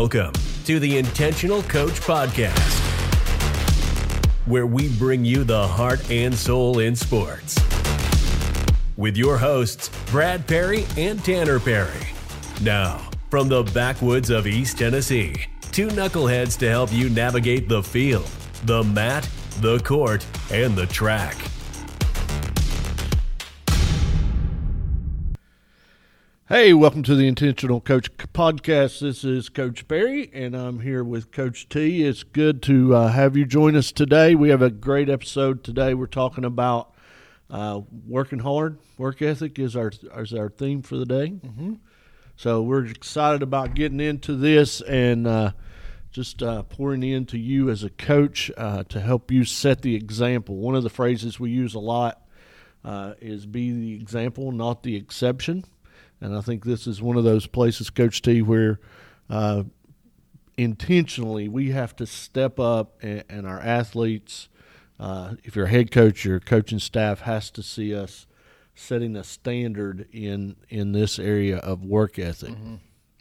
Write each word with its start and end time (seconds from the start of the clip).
Welcome 0.00 0.32
to 0.64 0.78
the 0.78 0.96
Intentional 0.96 1.60
Coach 1.64 1.94
Podcast, 1.94 2.78
where 4.46 4.64
we 4.64 4.96
bring 4.96 5.24
you 5.24 5.42
the 5.42 5.66
heart 5.66 6.08
and 6.08 6.32
soul 6.32 6.78
in 6.78 6.94
sports. 6.94 7.58
With 8.96 9.16
your 9.16 9.36
hosts, 9.36 9.90
Brad 10.12 10.46
Perry 10.46 10.86
and 10.96 11.22
Tanner 11.24 11.58
Perry. 11.58 12.06
Now, 12.62 13.10
from 13.28 13.48
the 13.48 13.64
backwoods 13.64 14.30
of 14.30 14.46
East 14.46 14.78
Tennessee, 14.78 15.34
two 15.72 15.88
knuckleheads 15.88 16.56
to 16.60 16.68
help 16.68 16.92
you 16.92 17.10
navigate 17.10 17.68
the 17.68 17.82
field, 17.82 18.30
the 18.66 18.84
mat, 18.84 19.28
the 19.60 19.80
court, 19.80 20.24
and 20.52 20.76
the 20.76 20.86
track. 20.86 21.36
Hey, 26.50 26.72
welcome 26.72 27.02
to 27.02 27.14
the 27.14 27.28
Intentional 27.28 27.78
Coach 27.78 28.10
Podcast. 28.16 29.00
This 29.00 29.22
is 29.22 29.50
Coach 29.50 29.86
Perry, 29.86 30.30
and 30.32 30.56
I'm 30.56 30.80
here 30.80 31.04
with 31.04 31.30
Coach 31.30 31.68
T. 31.68 32.02
It's 32.02 32.22
good 32.22 32.62
to 32.62 32.94
uh, 32.94 33.08
have 33.08 33.36
you 33.36 33.44
join 33.44 33.76
us 33.76 33.92
today. 33.92 34.34
We 34.34 34.48
have 34.48 34.62
a 34.62 34.70
great 34.70 35.10
episode 35.10 35.62
today. 35.62 35.92
We're 35.92 36.06
talking 36.06 36.46
about 36.46 36.94
uh, 37.50 37.82
working 38.06 38.38
hard. 38.38 38.78
Work 38.96 39.20
ethic 39.20 39.58
is 39.58 39.76
our 39.76 39.92
is 40.16 40.32
our 40.32 40.48
theme 40.48 40.80
for 40.80 40.96
the 40.96 41.04
day. 41.04 41.32
Mm-hmm. 41.32 41.74
So 42.36 42.62
we're 42.62 42.86
excited 42.86 43.42
about 43.42 43.74
getting 43.74 44.00
into 44.00 44.34
this 44.34 44.80
and 44.80 45.26
uh, 45.26 45.52
just 46.10 46.42
uh, 46.42 46.62
pouring 46.62 47.02
into 47.02 47.36
you 47.36 47.68
as 47.68 47.84
a 47.84 47.90
coach 47.90 48.50
uh, 48.56 48.84
to 48.84 49.02
help 49.02 49.30
you 49.30 49.44
set 49.44 49.82
the 49.82 49.94
example. 49.94 50.56
One 50.56 50.76
of 50.76 50.82
the 50.82 50.88
phrases 50.88 51.38
we 51.38 51.50
use 51.50 51.74
a 51.74 51.78
lot 51.78 52.22
uh, 52.86 53.16
is 53.20 53.44
"be 53.44 53.70
the 53.70 54.00
example, 54.00 54.50
not 54.50 54.82
the 54.82 54.96
exception." 54.96 55.66
And 56.20 56.36
I 56.36 56.40
think 56.40 56.64
this 56.64 56.86
is 56.86 57.00
one 57.00 57.16
of 57.16 57.24
those 57.24 57.46
places, 57.46 57.90
Coach 57.90 58.22
T, 58.22 58.42
where 58.42 58.80
uh, 59.30 59.64
intentionally 60.56 61.48
we 61.48 61.70
have 61.70 61.94
to 61.96 62.06
step 62.06 62.58
up 62.58 62.98
and, 63.02 63.24
and 63.28 63.46
our 63.46 63.60
athletes, 63.60 64.48
uh, 64.98 65.34
if 65.44 65.54
you're 65.54 65.66
a 65.66 65.70
head 65.70 65.90
coach, 65.90 66.24
your 66.24 66.40
coaching 66.40 66.80
staff 66.80 67.20
has 67.20 67.50
to 67.52 67.62
see 67.62 67.94
us 67.94 68.26
setting 68.74 69.16
a 69.16 69.24
standard 69.24 70.08
in 70.12 70.54
in 70.68 70.92
this 70.92 71.18
area 71.18 71.58
of 71.58 71.84
work 71.84 72.18
ethic. 72.18 72.50
Mm-hmm. 72.50 72.76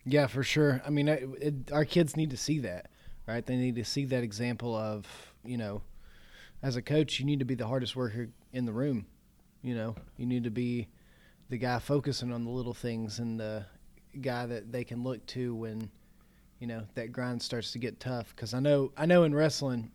Yeah, 0.05 0.27
for 0.27 0.43
sure. 0.43 0.81
I 0.85 0.89
mean, 0.89 1.07
it, 1.07 1.29
it, 1.41 1.71
our 1.71 1.83
kids 1.83 2.15
need 2.15 2.29
to 2.29 2.37
see 2.37 2.59
that, 2.59 2.89
right? 3.27 3.45
They 3.45 3.57
need 3.57 3.75
to 3.75 3.83
see 3.83 4.05
that 4.05 4.23
example 4.23 4.75
of, 4.75 5.05
you 5.43 5.57
know, 5.57 5.81
as 6.63 6.75
a 6.75 6.81
coach, 6.81 7.19
you 7.19 7.25
need 7.25 7.39
to 7.39 7.45
be 7.45 7.55
the 7.55 7.67
hardest 7.67 7.95
worker 7.95 8.29
in 8.53 8.65
the 8.65 8.71
room. 8.71 9.05
You 9.61 9.75
know, 9.75 9.95
you 10.15 10.25
need 10.25 10.45
to 10.45 10.51
be 10.51 10.87
the 11.49 11.57
guy 11.57 11.79
focusing 11.79 12.31
on 12.33 12.43
the 12.43 12.49
little 12.49 12.73
things 12.73 13.19
and 13.19 13.39
the 13.39 13.65
guy 14.21 14.45
that 14.45 14.71
they 14.71 14.83
can 14.83 15.03
look 15.03 15.25
to 15.27 15.55
when 15.55 15.89
you 16.59 16.67
know 16.67 16.81
that 16.95 17.11
grind 17.11 17.41
starts 17.41 17.71
to 17.71 17.79
get 17.79 17.99
tough. 17.99 18.33
Because 18.35 18.53
i 18.53 18.59
know 18.59 18.91
i 18.97 19.05
know 19.05 19.23
in 19.23 19.33
wrestling 19.33 19.91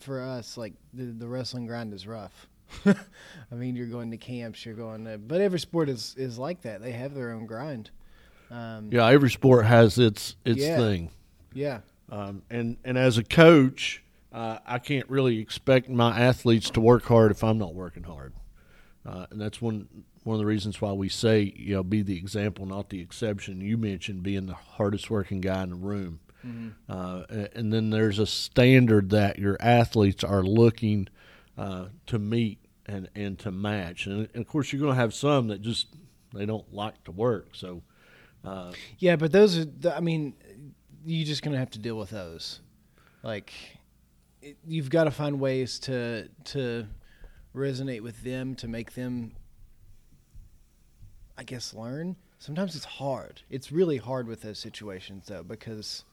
for 0.00 0.20
us 0.20 0.56
like 0.56 0.72
the, 0.92 1.04
the 1.04 1.28
wrestling 1.28 1.66
grind 1.66 1.92
is 1.92 2.06
rough. 2.06 2.48
I 2.86 3.54
mean 3.54 3.76
you're 3.76 3.86
going 3.86 4.10
to 4.10 4.16
camps 4.16 4.64
you're 4.64 4.74
going 4.74 5.04
to 5.04 5.18
but 5.18 5.40
every 5.40 5.60
sport 5.60 5.88
is 5.88 6.14
is 6.16 6.38
like 6.38 6.62
that. 6.62 6.82
They 6.82 6.92
have 6.92 7.14
their 7.14 7.32
own 7.32 7.46
grind. 7.46 7.90
Um, 8.50 8.88
yeah 8.90 9.06
every 9.06 9.30
sport 9.30 9.66
has 9.66 9.98
its 9.98 10.36
its 10.44 10.60
yeah, 10.60 10.76
thing. 10.76 11.10
Yeah. 11.52 11.80
Um, 12.10 12.42
and 12.50 12.76
and 12.84 12.98
as 12.98 13.18
a 13.18 13.24
coach 13.24 14.02
uh, 14.32 14.58
i 14.66 14.78
can't 14.78 15.08
really 15.10 15.40
expect 15.40 15.88
my 15.88 16.18
athletes 16.18 16.70
to 16.70 16.80
work 16.80 17.04
hard 17.04 17.30
if 17.30 17.44
i'm 17.44 17.58
not 17.58 17.74
working 17.74 18.04
hard. 18.04 18.32
Uh, 19.06 19.26
and 19.30 19.40
that's 19.40 19.62
one 19.62 19.88
one 20.22 20.34
of 20.34 20.38
the 20.40 20.46
reasons 20.46 20.80
why 20.80 20.92
we 20.92 21.08
say 21.08 21.52
you 21.56 21.74
know 21.74 21.82
be 21.82 22.02
the 22.02 22.16
example, 22.16 22.66
not 22.66 22.90
the 22.90 23.00
exception. 23.00 23.60
You 23.60 23.76
mentioned 23.76 24.22
being 24.22 24.46
the 24.46 24.54
hardest 24.54 25.10
working 25.10 25.40
guy 25.40 25.62
in 25.62 25.70
the 25.70 25.76
room, 25.76 26.20
mm-hmm. 26.46 26.70
uh, 26.88 27.46
and 27.54 27.72
then 27.72 27.90
there's 27.90 28.18
a 28.18 28.26
standard 28.26 29.10
that 29.10 29.38
your 29.38 29.56
athletes 29.60 30.22
are 30.22 30.42
looking 30.42 31.08
uh, 31.56 31.86
to 32.06 32.18
meet 32.18 32.58
and 32.86 33.08
and 33.14 33.38
to 33.40 33.50
match. 33.50 34.06
And, 34.06 34.28
and 34.34 34.42
of 34.42 34.48
course, 34.48 34.72
you're 34.72 34.80
going 34.80 34.94
to 34.94 35.00
have 35.00 35.14
some 35.14 35.48
that 35.48 35.62
just 35.62 35.86
they 36.34 36.46
don't 36.46 36.72
like 36.72 37.02
to 37.04 37.12
work. 37.12 37.50
So 37.54 37.82
uh, 38.44 38.72
yeah, 38.98 39.16
but 39.16 39.32
those 39.32 39.58
are 39.58 39.66
I 39.94 40.00
mean, 40.00 40.34
you're 41.04 41.26
just 41.26 41.42
going 41.42 41.52
to 41.52 41.58
have 41.58 41.70
to 41.70 41.78
deal 41.78 41.96
with 41.96 42.10
those. 42.10 42.60
Like 43.22 43.52
you've 44.66 44.90
got 44.90 45.04
to 45.04 45.10
find 45.10 45.40
ways 45.40 45.78
to 45.80 46.28
to 46.44 46.86
resonate 47.54 48.00
with 48.00 48.22
them 48.22 48.54
to 48.54 48.68
make 48.68 48.94
them 48.94 49.32
I 51.40 51.42
guess 51.42 51.72
learn. 51.72 52.16
Sometimes 52.38 52.76
it's 52.76 52.84
hard. 52.84 53.40
It's 53.48 53.72
really 53.72 53.96
hard 53.96 54.28
with 54.28 54.42
those 54.42 54.58
situations 54.58 55.24
though 55.26 55.42
because 55.42 56.04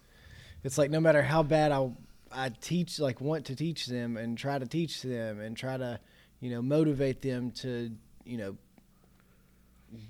it's 0.64 0.78
like 0.78 0.90
no 0.90 1.02
matter 1.02 1.22
how 1.22 1.44
bad 1.44 1.74
I 1.74 1.92
I 2.32 2.50
teach 2.50 2.98
like 2.98 3.20
want 3.20 3.44
to 3.48 3.56
teach 3.56 3.88
them 3.88 4.16
and 4.16 4.38
try 4.38 4.58
to 4.58 4.66
teach 4.66 5.02
them 5.02 5.42
and 5.42 5.58
try 5.58 5.76
to 5.76 6.00
you 6.40 6.50
know 6.50 6.62
motivate 6.62 7.22
them 7.22 7.52
to 7.52 7.92
you 8.24 8.38
know 8.38 8.56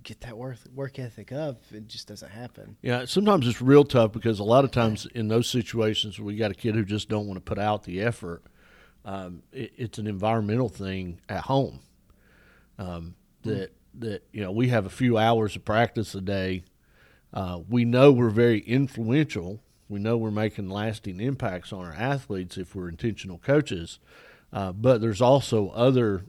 get 0.04 0.22
that 0.22 0.38
work 0.38 0.58
work 0.76 1.00
ethic 1.00 1.32
up 1.32 1.62
it 1.72 1.88
just 1.88 2.08
doesn't 2.08 2.32
happen 2.32 2.78
yeah 2.82 3.06
sometimes 3.06 3.48
it's 3.48 3.62
real 3.62 3.84
tough 3.84 4.12
because 4.12 4.40
a 4.40 4.44
lot 4.44 4.66
of 4.66 4.72
times 4.72 5.08
in 5.14 5.28
those 5.28 5.48
situations 5.48 6.20
we 6.20 6.36
got 6.36 6.50
a 6.50 6.56
kid 6.56 6.74
who 6.74 6.84
just 6.84 7.10
don't 7.10 7.28
want 7.28 7.38
to 7.38 7.42
put 7.42 7.60
out 7.60 7.84
the 7.84 8.02
effort 8.02 8.44
um, 9.06 9.44
it, 9.52 9.72
it's 9.78 10.00
an 10.00 10.08
environmental 10.08 10.68
thing 10.68 11.20
at 11.30 11.42
home 11.42 11.80
um, 12.80 13.14
that 13.44 13.72
that 14.00 14.24
you 14.32 14.42
know 14.42 14.52
we 14.52 14.70
have 14.70 14.86
a 14.86 14.90
few 14.90 15.18
hours 15.18 15.56
of 15.56 15.66
practice 15.66 16.16
a 16.16 16.22
day. 16.22 16.64
Uh, 17.34 17.60
we 17.70 17.86
know 17.86 18.12
we're 18.12 18.30
very 18.30 18.60
influential. 18.60 19.62
We 19.90 20.00
know 20.00 20.18
we're 20.18 20.32
making 20.32 20.70
lasting 20.70 21.20
impacts 21.20 21.72
on 21.72 21.86
our 21.86 21.94
athletes 21.94 22.58
if 22.58 22.76
we're 22.76 22.90
intentional 22.90 23.38
coaches. 23.38 24.00
Uh, 24.52 24.72
but 24.72 25.02
there's 25.02 25.22
also 25.22 25.70
other 25.70 26.24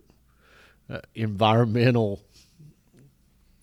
uh, 0.90 1.00
environmental 1.14 2.20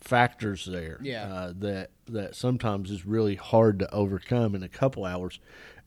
factors 0.06 0.66
there 0.66 1.00
yeah. 1.02 1.24
Uh, 1.26 1.54
that 1.58 1.90
that 2.08 2.36
sometimes 2.36 2.92
is 2.92 3.06
really 3.06 3.36
hard 3.36 3.80
to 3.80 3.92
overcome 3.94 4.54
in 4.54 4.62
a 4.62 4.70
couple 4.70 5.04
hours. 5.04 5.40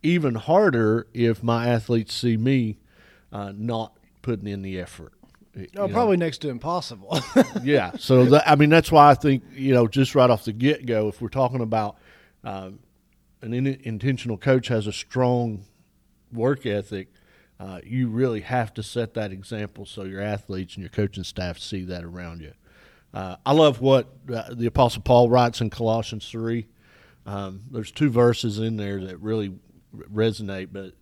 Even 0.02 0.34
harder 0.34 1.06
if 1.14 1.42
my 1.42 1.68
athletes 1.68 2.14
see 2.14 2.36
me 2.36 2.78
uh, 3.32 3.52
not 3.54 3.96
putting 4.22 4.48
in 4.48 4.62
the 4.62 4.78
effort. 4.78 5.12
Oh, 5.76 5.88
probably 5.88 6.16
know. 6.16 6.26
next 6.26 6.38
to 6.38 6.48
impossible. 6.48 7.18
yeah. 7.62 7.92
So 7.98 8.24
that, 8.26 8.48
I 8.48 8.56
mean, 8.56 8.70
that's 8.70 8.92
why 8.92 9.10
I 9.10 9.14
think 9.14 9.44
you 9.52 9.74
know, 9.74 9.86
just 9.86 10.14
right 10.14 10.30
off 10.30 10.44
the 10.44 10.52
get 10.52 10.86
go, 10.86 11.08
if 11.08 11.20
we're 11.20 11.28
talking 11.28 11.60
about 11.60 11.96
um, 12.44 12.80
an 13.42 13.54
in, 13.54 13.66
intentional 13.82 14.36
coach 14.36 14.68
has 14.68 14.86
a 14.86 14.92
strong 14.92 15.64
work 16.32 16.66
ethic, 16.66 17.08
uh, 17.58 17.80
you 17.84 18.08
really 18.08 18.40
have 18.40 18.72
to 18.74 18.82
set 18.82 19.14
that 19.14 19.32
example 19.32 19.84
so 19.84 20.04
your 20.04 20.20
athletes 20.20 20.74
and 20.74 20.82
your 20.82 20.90
coaching 20.90 21.24
staff 21.24 21.58
see 21.58 21.84
that 21.84 22.04
around 22.04 22.40
you. 22.40 22.52
Uh, 23.12 23.36
I 23.44 23.52
love 23.52 23.80
what 23.80 24.08
uh, 24.32 24.54
the 24.54 24.66
Apostle 24.66 25.02
Paul 25.02 25.30
writes 25.30 25.60
in 25.60 25.70
Colossians 25.70 26.28
three. 26.28 26.68
Um, 27.26 27.62
there's 27.70 27.90
two 27.90 28.10
verses 28.10 28.58
in 28.58 28.76
there 28.76 29.00
that 29.06 29.20
really 29.20 29.54
resonate, 29.94 30.68
but 30.72 30.92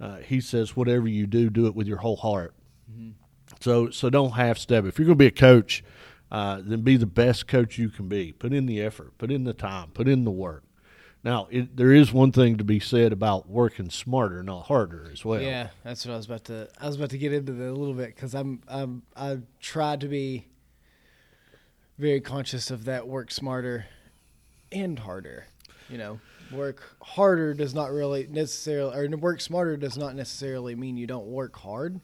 uh, 0.00 0.16
he 0.18 0.40
says, 0.40 0.74
"Whatever 0.74 1.06
you 1.06 1.26
do, 1.26 1.50
do 1.50 1.66
it 1.66 1.74
with 1.74 1.86
your 1.86 1.98
whole 1.98 2.16
heart." 2.16 2.54
Mm-hmm 2.90 3.19
so 3.60 3.90
so 3.90 4.10
don't 4.10 4.32
half 4.32 4.58
step. 4.58 4.84
If 4.84 4.98
you're 4.98 5.06
going 5.06 5.18
to 5.18 5.22
be 5.22 5.26
a 5.26 5.30
coach, 5.30 5.84
uh, 6.30 6.60
then 6.62 6.82
be 6.82 6.96
the 6.96 7.06
best 7.06 7.46
coach 7.46 7.78
you 7.78 7.88
can 7.88 8.08
be. 8.08 8.32
Put 8.32 8.52
in 8.52 8.66
the 8.66 8.80
effort, 8.80 9.16
put 9.18 9.30
in 9.30 9.44
the 9.44 9.54
time, 9.54 9.90
put 9.90 10.08
in 10.08 10.24
the 10.24 10.30
work. 10.30 10.64
Now, 11.22 11.48
it, 11.50 11.76
there 11.76 11.92
is 11.92 12.12
one 12.12 12.32
thing 12.32 12.56
to 12.56 12.64
be 12.64 12.80
said 12.80 13.12
about 13.12 13.46
working 13.46 13.90
smarter, 13.90 14.42
not 14.42 14.66
harder, 14.66 15.10
as 15.12 15.22
well. 15.22 15.42
Yeah, 15.42 15.68
that's 15.84 16.06
what 16.06 16.14
I 16.14 16.16
was 16.16 16.26
about 16.26 16.44
to. 16.44 16.68
I 16.80 16.86
was 16.86 16.96
about 16.96 17.10
to 17.10 17.18
get 17.18 17.34
into 17.34 17.52
that 17.52 17.68
a 17.68 17.74
little 17.74 17.94
bit 17.94 18.14
because 18.14 18.34
I'm, 18.34 18.62
I'm 18.66 19.02
I 19.14 19.40
tried 19.60 20.00
to 20.00 20.08
be 20.08 20.46
very 21.98 22.20
conscious 22.20 22.70
of 22.70 22.86
that. 22.86 23.06
Work 23.06 23.32
smarter 23.32 23.86
and 24.72 24.98
harder. 24.98 25.46
You 25.90 25.98
know, 25.98 26.20
work 26.50 26.96
harder 27.02 27.52
does 27.52 27.74
not 27.74 27.90
really 27.90 28.26
necessarily, 28.30 28.96
or 28.96 29.16
work 29.18 29.42
smarter 29.42 29.76
does 29.76 29.98
not 29.98 30.14
necessarily 30.14 30.74
mean 30.74 30.96
you 30.96 31.06
don't 31.06 31.26
work 31.26 31.56
hard. 31.56 32.00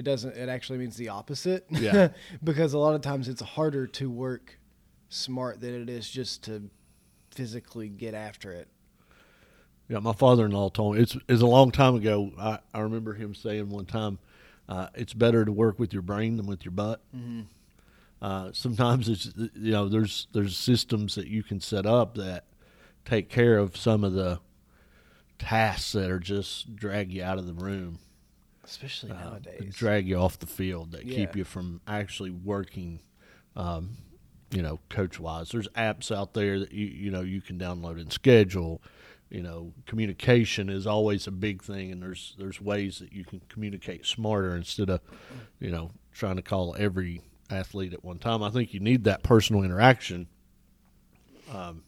It 0.00 0.04
doesn't. 0.04 0.34
It 0.34 0.48
actually 0.48 0.78
means 0.78 0.96
the 0.96 1.10
opposite. 1.10 1.66
Yeah. 1.68 2.08
because 2.42 2.72
a 2.72 2.78
lot 2.78 2.94
of 2.94 3.02
times 3.02 3.28
it's 3.28 3.42
harder 3.42 3.86
to 3.86 4.10
work 4.10 4.58
smart 5.10 5.60
than 5.60 5.74
it 5.74 5.90
is 5.90 6.08
just 6.08 6.42
to 6.44 6.70
physically 7.32 7.90
get 7.90 8.14
after 8.14 8.50
it. 8.50 8.68
Yeah, 9.90 9.98
my 9.98 10.14
father-in-law 10.14 10.70
told 10.70 10.96
me 10.96 11.02
it's 11.02 11.18
it's 11.28 11.42
a 11.42 11.46
long 11.46 11.70
time 11.70 11.96
ago. 11.96 12.32
I, 12.38 12.60
I 12.72 12.80
remember 12.80 13.12
him 13.12 13.34
saying 13.34 13.68
one 13.68 13.84
time, 13.84 14.18
uh, 14.70 14.86
"It's 14.94 15.12
better 15.12 15.44
to 15.44 15.52
work 15.52 15.78
with 15.78 15.92
your 15.92 16.00
brain 16.00 16.38
than 16.38 16.46
with 16.46 16.64
your 16.64 16.72
butt." 16.72 17.02
Mm-hmm. 17.14 17.42
Uh, 18.22 18.52
sometimes 18.54 19.06
it's 19.06 19.26
you 19.36 19.72
know 19.72 19.86
there's 19.86 20.28
there's 20.32 20.56
systems 20.56 21.14
that 21.16 21.26
you 21.26 21.42
can 21.42 21.60
set 21.60 21.84
up 21.84 22.14
that 22.14 22.46
take 23.04 23.28
care 23.28 23.58
of 23.58 23.76
some 23.76 24.02
of 24.02 24.14
the 24.14 24.40
tasks 25.38 25.92
that 25.92 26.10
are 26.10 26.18
just 26.18 26.74
drag 26.74 27.12
you 27.12 27.22
out 27.22 27.36
of 27.36 27.46
the 27.46 27.52
room 27.52 27.98
especially 28.70 29.10
uh, 29.10 29.14
nowadays, 29.14 29.74
drag 29.74 30.06
you 30.06 30.16
off 30.16 30.38
the 30.38 30.46
field 30.46 30.92
that 30.92 31.04
yeah. 31.04 31.16
keep 31.16 31.36
you 31.36 31.44
from 31.44 31.80
actually 31.86 32.30
working. 32.30 33.00
Um, 33.56 33.96
you 34.50 34.62
know, 34.62 34.80
coach 34.88 35.20
wise, 35.20 35.50
there's 35.50 35.68
apps 35.68 36.14
out 36.14 36.34
there 36.34 36.58
that 36.58 36.72
you 36.72 36.86
you 36.86 37.10
know 37.10 37.20
you 37.20 37.40
can 37.40 37.58
download 37.58 38.00
and 38.00 38.12
schedule. 38.12 38.80
you 39.30 39.42
know, 39.42 39.72
communication 39.86 40.68
is 40.68 40.86
always 40.86 41.26
a 41.26 41.30
big 41.30 41.62
thing, 41.62 41.92
and 41.92 42.02
there's 42.02 42.34
there's 42.36 42.60
ways 42.60 42.98
that 42.98 43.12
you 43.12 43.24
can 43.24 43.40
communicate 43.48 44.04
smarter 44.04 44.56
instead 44.56 44.90
of, 44.90 45.00
you 45.60 45.70
know, 45.70 45.92
trying 46.12 46.36
to 46.36 46.42
call 46.42 46.74
every 46.78 47.22
athlete 47.48 47.92
at 47.92 48.04
one 48.04 48.18
time. 48.18 48.42
I 48.42 48.50
think 48.50 48.74
you 48.74 48.80
need 48.80 49.04
that 49.04 49.22
personal 49.22 49.62
interaction. 49.62 50.26
Um, 51.52 51.84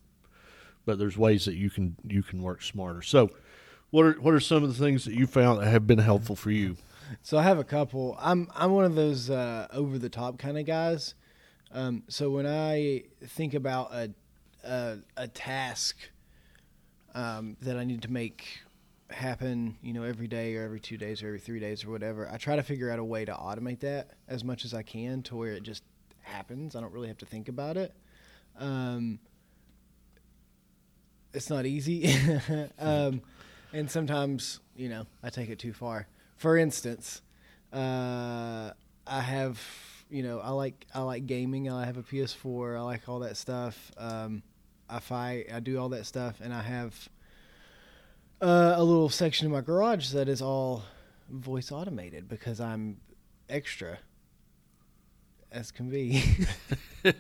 but 0.85 0.99
there's 0.99 1.19
ways 1.19 1.45
that 1.45 1.55
you 1.55 1.69
can 1.69 1.97
you 2.07 2.23
can 2.23 2.43
work 2.43 2.63
smarter. 2.63 3.03
So, 3.03 3.31
what 3.93 4.07
are 4.07 4.13
what 4.15 4.35
are 4.35 4.41
some 4.41 4.65
of 4.65 4.77
the 4.77 4.85
things 4.85 5.05
that 5.05 5.15
you 5.15 5.27
found 5.27 5.61
that 5.61 5.69
have 5.69 5.87
been 5.87 5.99
helpful 5.99 6.35
for 6.35 6.51
you? 6.51 6.77
So 7.23 7.37
I 7.37 7.43
have 7.43 7.59
a 7.59 7.65
couple. 7.65 8.17
I'm 8.19 8.49
I'm 8.55 8.73
one 8.73 8.87
of 8.87 8.95
those 8.95 9.29
uh, 9.31 9.69
over 9.71 9.99
the 9.99 10.09
top 10.09 10.39
kind 10.39 10.59
of 10.59 10.65
guys. 10.65 11.15
Um, 11.71 12.03
so 12.09 12.31
when 12.31 12.47
I 12.47 13.05
think 13.23 13.53
about 13.53 13.93
a 13.93 14.11
a, 14.65 14.99
a 15.17 15.29
task 15.29 15.97
um, 17.15 17.59
that 17.61 17.77
I 17.77 17.85
need 17.85 18.03
to 18.03 18.11
make 18.11 18.61
happen, 19.11 19.77
you 19.83 19.93
know, 19.93 20.05
every 20.05 20.27
day 20.27 20.57
or 20.57 20.65
every 20.65 20.81
two 20.81 20.97
days 20.97 21.23
or 21.23 21.27
every 21.27 21.41
three 21.41 21.61
days 21.61 21.85
or 21.85 21.91
whatever, 21.91 22.27
I 22.33 22.39
try 22.39 22.57
to 22.57 22.63
figure 22.63 22.91
out 22.91 22.99
a 22.99 23.05
way 23.05 23.27
to 23.27 23.33
automate 23.33 23.81
that 23.81 24.13
as 24.27 24.43
much 24.43 24.65
as 24.65 24.73
I 24.73 24.83
can 24.83 25.23
to 25.25 25.37
where 25.37 25.53
it 25.53 25.65
just 25.65 25.83
happens. 26.23 26.75
I 26.75 26.81
don't 26.81 26.93
really 26.95 27.09
have 27.09 27.19
to 27.19 27.27
think 27.27 27.51
about 27.51 27.77
it. 27.77 27.93
Um, 28.59 29.19
it's 31.35 31.51
not 31.51 31.67
easy, 31.67 32.15
um, 32.79 33.23
and 33.73 33.91
sometimes 33.91 34.61
you 34.77 34.89
know 34.89 35.07
I 35.23 35.31
take 35.31 35.49
it 35.51 35.59
too 35.59 35.73
far. 35.73 36.07
For 36.37 36.57
instance, 36.57 37.23
uh, 37.73 38.71
I 39.07 39.21
have 39.21 39.61
you 40.11 40.23
know 40.23 40.41
I 40.41 40.51
like 40.51 40.87
I 40.95 41.01
like 41.03 41.27
gaming. 41.27 41.71
I 41.71 41.87
have 41.87 41.97
a 41.97 42.03
PS4. 42.03 42.79
I 42.79 42.83
like 42.83 43.09
all 43.09 43.21
that 43.21 43.37
stuff. 43.37 43.93
Um, 43.97 44.43
I 44.89 45.01
fight. 45.01 45.47
I 45.53 45.61
do 45.61 45.79
all 45.79 45.89
that 45.91 46.07
stuff, 46.07 46.41
and 46.43 46.53
I 46.53 46.63
have 46.63 47.09
uh, 48.41 48.75
a 48.77 48.83
little 48.83 49.09
section 49.09 49.47
in 49.47 49.53
my 49.53 49.61
garage 49.61 50.11
that 50.13 50.29
is 50.29 50.43
all 50.43 50.85
voice 51.31 51.73
automated 51.73 52.29
because 52.29 52.61
I'm 52.61 52.99
extra 53.49 53.99
as 55.53 55.71
can 55.71 55.91
be. 55.91 56.23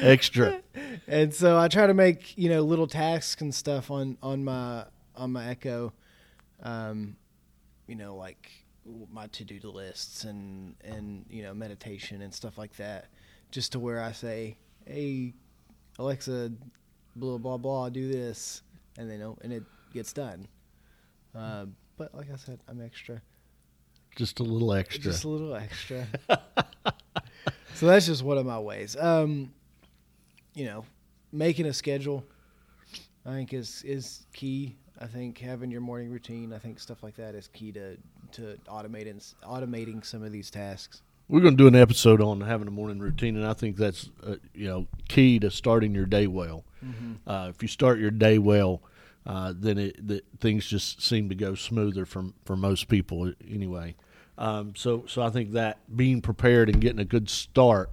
Extra. 0.00 0.60
and 1.06 1.32
so 1.34 1.58
I 1.58 1.68
try 1.68 1.86
to 1.86 1.94
make 1.94 2.36
you 2.38 2.48
know 2.48 2.62
little 2.62 2.86
tasks 2.86 3.40
and 3.42 3.54
stuff 3.54 3.90
on 3.90 4.16
on 4.22 4.42
my 4.44 4.84
on 5.18 5.32
my 5.32 5.48
Echo, 5.48 5.92
um, 6.62 7.16
you 7.86 7.94
know 7.94 8.16
like 8.16 8.50
my 9.12 9.26
to 9.26 9.44
do 9.44 9.60
lists 9.68 10.24
and 10.24 10.74
and 10.82 11.26
you 11.28 11.42
know 11.42 11.52
meditation 11.52 12.22
and 12.22 12.32
stuff 12.32 12.56
like 12.56 12.74
that, 12.76 13.06
just 13.50 13.72
to 13.72 13.78
where 13.78 14.00
I 14.00 14.12
say, 14.12 14.56
hey, 14.86 15.34
Alexa, 15.98 16.52
blah 17.16 17.36
blah 17.38 17.58
blah, 17.58 17.88
do 17.90 18.10
this, 18.10 18.62
and 18.96 19.10
they 19.10 19.18
know 19.18 19.36
and 19.42 19.52
it 19.52 19.64
gets 19.92 20.12
done. 20.12 20.48
Uh, 21.34 21.66
but 21.96 22.14
like 22.14 22.30
I 22.32 22.36
said, 22.36 22.60
I'm 22.68 22.80
extra, 22.80 23.20
Just 24.16 24.40
a 24.40 24.42
little 24.42 24.72
extra. 24.72 25.02
just 25.02 25.24
a 25.24 25.28
little 25.28 25.54
extra. 25.54 26.06
so 27.74 27.86
that's 27.86 28.06
just 28.06 28.22
one 28.22 28.38
of 28.38 28.46
my 28.46 28.58
ways. 28.58 28.96
Um, 28.96 29.52
you 30.54 30.64
know, 30.64 30.84
making 31.32 31.66
a 31.66 31.72
schedule, 31.72 32.24
I 33.26 33.30
think 33.32 33.52
is 33.52 33.82
is 33.84 34.26
key. 34.32 34.76
I 35.00 35.06
think 35.06 35.38
having 35.38 35.70
your 35.70 35.80
morning 35.80 36.10
routine, 36.10 36.52
I 36.52 36.58
think 36.58 36.80
stuff 36.80 37.02
like 37.02 37.16
that 37.16 37.34
is 37.34 37.48
key 37.48 37.72
to 37.72 37.96
to 38.32 38.58
automating 38.68 39.34
automating 39.44 40.04
some 40.04 40.22
of 40.22 40.32
these 40.32 40.50
tasks. 40.50 41.02
We're 41.28 41.40
going 41.40 41.56
to 41.56 41.62
do 41.62 41.68
an 41.68 41.76
episode 41.76 42.22
on 42.22 42.40
having 42.40 42.68
a 42.68 42.70
morning 42.70 42.98
routine, 43.00 43.36
and 43.36 43.46
I 43.46 43.52
think 43.52 43.76
that's 43.76 44.10
uh, 44.26 44.36
you 44.54 44.66
know 44.66 44.86
key 45.08 45.38
to 45.40 45.50
starting 45.50 45.94
your 45.94 46.06
day 46.06 46.26
well. 46.26 46.64
Uh, 47.26 47.48
if 47.50 47.62
you 47.62 47.68
start 47.68 47.98
your 47.98 48.10
day 48.10 48.38
well, 48.38 48.82
uh, 49.26 49.52
then 49.56 49.78
it 49.78 50.06
the, 50.06 50.22
things 50.40 50.66
just 50.66 51.02
seem 51.02 51.28
to 51.28 51.34
go 51.34 51.54
smoother 51.54 52.04
for 52.04 52.26
for 52.44 52.56
most 52.56 52.88
people 52.88 53.32
anyway. 53.48 53.94
Um, 54.36 54.74
so 54.74 55.04
so 55.06 55.22
I 55.22 55.30
think 55.30 55.52
that 55.52 55.78
being 55.94 56.22
prepared 56.22 56.68
and 56.68 56.80
getting 56.80 57.00
a 57.00 57.04
good 57.04 57.28
start 57.28 57.90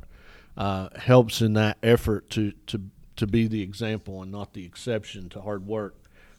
uh, 0.57 0.89
helps 0.95 1.41
in 1.41 1.53
that 1.53 1.77
effort 1.83 2.29
to 2.31 2.53
to 2.67 2.81
to 3.17 3.27
be 3.27 3.47
the 3.47 3.61
example 3.61 4.21
and 4.21 4.31
not 4.31 4.53
the 4.53 4.65
exception 4.65 5.29
to 5.29 5.41
hard 5.41 5.67
work. 5.67 5.95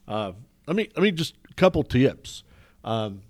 Uh, 0.08 0.32
let 0.66 0.76
me 0.76 0.88
let 0.96 1.02
me 1.02 1.10
just 1.12 1.34
a 1.50 1.54
couple 1.54 1.82
tips. 1.82 2.42
Um, 2.84 3.22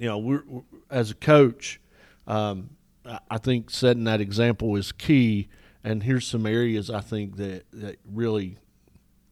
you 0.00 0.06
know, 0.08 0.18
we're, 0.18 0.42
we're 0.46 0.62
as 0.90 1.10
a 1.10 1.14
coach, 1.14 1.80
um, 2.26 2.70
I- 3.06 3.18
I 3.30 3.38
think 3.38 3.70
setting 3.70 4.04
that 4.04 4.20
example 4.20 4.76
is 4.76 4.92
key. 4.92 5.48
And 5.82 6.02
here's 6.02 6.26
some 6.26 6.46
areas 6.46 6.88
I 6.90 7.00
think 7.00 7.36
that 7.36 7.64
that 7.72 7.98
really 8.10 8.58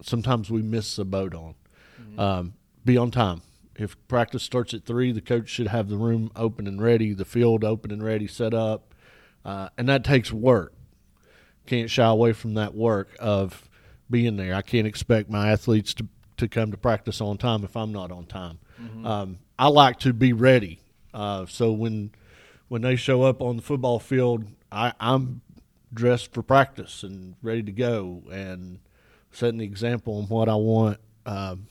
sometimes 0.03 0.51
we 0.51 0.61
miss 0.63 0.97
the 0.97 1.05
boat 1.05 1.35
on. 1.35 1.55
Um, 2.19 2.55
be 2.85 2.97
on 2.99 3.11
time. 3.11 3.43
If 3.77 3.97
practice 4.07 4.43
starts 4.43 4.75
at 4.75 4.85
three, 4.85 5.13
the 5.13 5.23
coach 5.23 5.49
should 5.49 5.69
have 5.69 5.89
the 5.89 5.97
room 5.97 6.31
open 6.37 6.67
and 6.67 6.83
ready, 6.83 7.15
the 7.15 7.25
field 7.25 7.65
open 7.65 7.91
and 7.91 8.03
ready, 8.05 8.27
set 8.27 8.53
up, 8.53 8.95
uh, 9.47 9.71
and 9.79 9.89
that 9.89 10.05
takes 10.05 10.31
work. 10.31 10.75
Can't 11.65 11.89
shy 11.89 12.07
away 12.07 12.33
from 12.35 12.55
that 12.55 12.75
work 12.75 13.17
of 13.19 13.69
being 14.11 14.37
there. 14.37 14.55
I 14.55 14.61
can't 14.63 14.87
expect 14.87 15.31
my 15.31 15.51
athletes 15.51 15.95
to 15.95 16.07
to 16.43 16.49
come 16.49 16.71
to 16.73 16.77
practice 16.77 17.21
on 17.21 17.39
time 17.39 17.65
if 17.65 17.77
I'm 17.77 17.93
not 17.93 18.11
on 18.11 18.27
time. 18.27 18.59
Um, 19.07 19.39
I 19.59 19.69
like 19.69 20.01
to 20.01 20.13
be 20.13 20.33
ready. 20.33 20.81
Uh, 21.15 21.47
so 21.47 21.73
when 21.73 22.11
when 22.69 22.83
they 22.83 22.97
show 22.97 23.23
up 23.23 23.41
on 23.41 23.57
the 23.57 23.63
football 23.63 23.99
field, 23.99 24.45
I, 24.71 24.93
I'm 24.99 25.43
dressed 25.93 26.33
for 26.33 26.43
practice 26.43 27.03
and 27.03 27.37
ready 27.43 27.63
to 27.63 27.73
go 27.73 28.23
and 28.33 28.81
setting 29.31 29.59
the 29.59 29.65
example 29.65 30.19
on 30.19 30.25
what 30.25 30.49
I 30.49 30.55
want 30.55 30.99
um, 31.27 31.67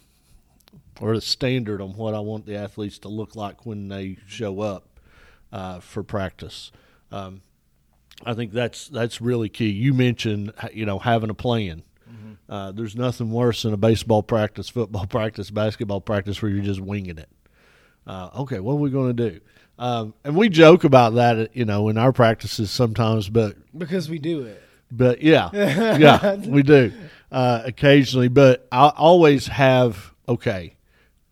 or 0.99 1.15
the 1.15 1.21
standard 1.21 1.81
on 1.81 1.93
what 1.93 2.13
I 2.13 2.19
want 2.19 2.45
the 2.45 2.55
athletes 2.55 2.99
to 2.99 3.09
look 3.09 3.35
like 3.35 3.65
when 3.65 3.87
they 3.87 4.17
show 4.27 4.61
up 4.61 4.87
uh, 5.51 5.79
for 5.79 6.03
practice. 6.03 6.71
Um, 7.11 7.41
I 8.25 8.35
think 8.35 8.51
that's 8.53 8.87
that's 8.87 9.19
really 9.19 9.49
key. 9.49 9.69
You 9.69 9.93
mentioned 9.93 10.53
you 10.71 10.85
know 10.85 10.99
having 10.99 11.29
a 11.29 11.33
plan. 11.33 11.83
Uh, 12.49 12.71
there's 12.71 12.95
nothing 12.95 13.31
worse 13.31 13.63
than 13.63 13.73
a 13.73 13.77
baseball 13.77 14.23
practice, 14.23 14.67
football 14.69 15.05
practice, 15.09 15.49
basketball 15.51 16.01
practice 16.01 16.41
where 16.41 16.51
you're 16.51 16.63
just 16.63 16.81
winging 16.81 17.17
it. 17.17 17.29
Uh, 18.05 18.29
okay, 18.39 18.59
what 18.59 18.73
are 18.73 18.77
we 18.77 18.89
going 18.89 19.15
to 19.15 19.29
do? 19.29 19.39
Um, 19.79 20.13
and 20.23 20.35
we 20.35 20.49
joke 20.49 20.83
about 20.83 21.15
that, 21.15 21.55
you 21.55 21.65
know, 21.65 21.89
in 21.89 21.97
our 21.97 22.11
practices 22.11 22.69
sometimes, 22.71 23.29
but 23.29 23.55
Because 23.77 24.09
we 24.09 24.19
do 24.19 24.43
it. 24.43 24.61
but 24.91 25.21
yeah, 25.21 25.49
yeah, 25.53 26.35
we 26.35 26.61
do 26.63 26.91
uh, 27.31 27.61
occasionally. 27.65 28.27
But 28.27 28.67
I 28.71 28.89
always 28.89 29.47
have 29.47 30.13
okay. 30.27 30.75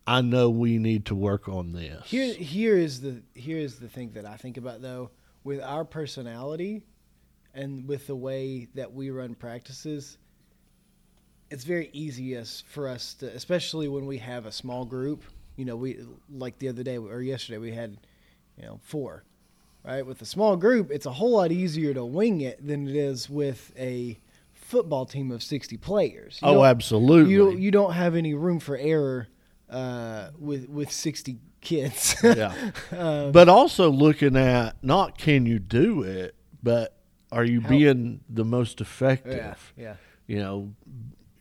I 0.08 0.22
know 0.22 0.50
we 0.50 0.80
need 0.80 1.06
to 1.08 1.15
work 1.15 1.48
on 1.48 1.74
this. 1.74 2.03
Here, 2.08 2.34
here 2.34 2.75
is 2.77 3.01
the 3.01 3.22
here 3.36 3.58
is 3.60 3.77
the 3.77 3.88
thing 3.89 4.12
that 4.13 4.25
I 4.25 4.38
think 4.38 4.58
about 4.58 4.82
though. 4.82 5.12
With 5.44 5.62
our 5.62 5.86
personality, 5.86 6.82
and 7.53 7.88
with 7.88 8.08
the 8.08 8.15
way 8.15 8.68
that 8.75 8.94
we 8.94 9.10
run 9.12 9.36
practices, 9.36 10.18
it's 11.50 11.63
very 11.63 11.89
easy 11.94 12.38
us 12.38 12.63
for 12.68 12.88
us 12.88 13.13
to, 13.15 13.27
especially 13.27 13.88
when 13.88 14.06
we 14.06 14.18
have 14.18 14.46
a 14.46 14.51
small 14.51 14.86
group. 14.86 15.24
You 15.56 15.65
know, 15.65 15.75
we 15.75 16.00
like 16.29 16.60
the 16.60 16.70
other 16.70 16.84
day 16.84 16.98
or 16.98 17.22
yesterday 17.22 17.58
we 17.58 17.72
had, 17.72 17.98
you 18.58 18.65
know, 18.65 18.79
four. 18.84 19.24
Right, 19.82 20.06
with 20.06 20.22
a 20.22 20.25
small 20.25 20.58
group, 20.58 20.91
it's 20.91 21.06
a 21.06 21.12
whole 21.12 21.32
lot 21.32 21.53
easier 21.53 21.94
to 21.94 22.03
wing 22.03 22.41
it 22.41 22.65
than 22.65 22.86
it 22.86 22.98
is 22.98 23.29
with 23.29 23.72
a 23.79 24.20
football 24.53 25.06
team 25.06 25.32
of 25.32 25.41
sixty 25.41 25.77
players. 25.77 26.38
You 26.44 26.50
oh, 26.50 26.63
absolutely. 26.65 27.32
you 27.32 27.38
don't, 27.38 27.60
you 27.60 27.72
don't 27.72 27.94
have 27.94 28.13
any 28.13 28.34
room 28.34 28.60
for 28.60 28.75
error 28.75 29.29
uh, 29.70 30.32
with 30.38 30.68
with 30.68 30.91
sixty 30.91 31.38
kids. 31.62 32.15
yeah. 32.24 32.53
but 32.91 33.48
also 33.48 33.89
looking 33.89 34.36
at 34.36 34.75
not 34.84 35.18
can 35.18 35.46
you 35.46 35.60
do 35.60 36.03
it, 36.03 36.36
but 36.62 36.98
are 37.32 37.46
you 37.46 37.62
How- 37.62 37.70
being 37.70 38.20
the 38.29 38.46
most 38.46 38.82
effective? 38.82 39.74
yeah, 39.77 39.84
yeah. 39.84 39.94
You 40.27 40.39
know, 40.39 40.74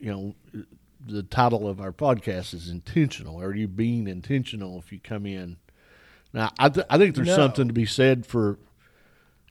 you 0.00 0.10
know, 0.10 0.64
the 1.06 1.22
title 1.22 1.68
of 1.68 1.80
our 1.80 1.92
podcast 1.92 2.54
is 2.54 2.68
intentional. 2.68 3.40
Are 3.40 3.54
you 3.54 3.68
being 3.68 4.06
intentional 4.08 4.78
if 4.78 4.92
you 4.92 5.00
come 5.00 5.26
in? 5.26 5.56
Now, 6.32 6.50
I 6.58 6.68
th- 6.68 6.86
I 6.90 6.98
think 6.98 7.14
there's 7.14 7.28
No. 7.28 7.36
something 7.36 7.68
to 7.68 7.74
be 7.74 7.86
said 7.86 8.26
for 8.26 8.58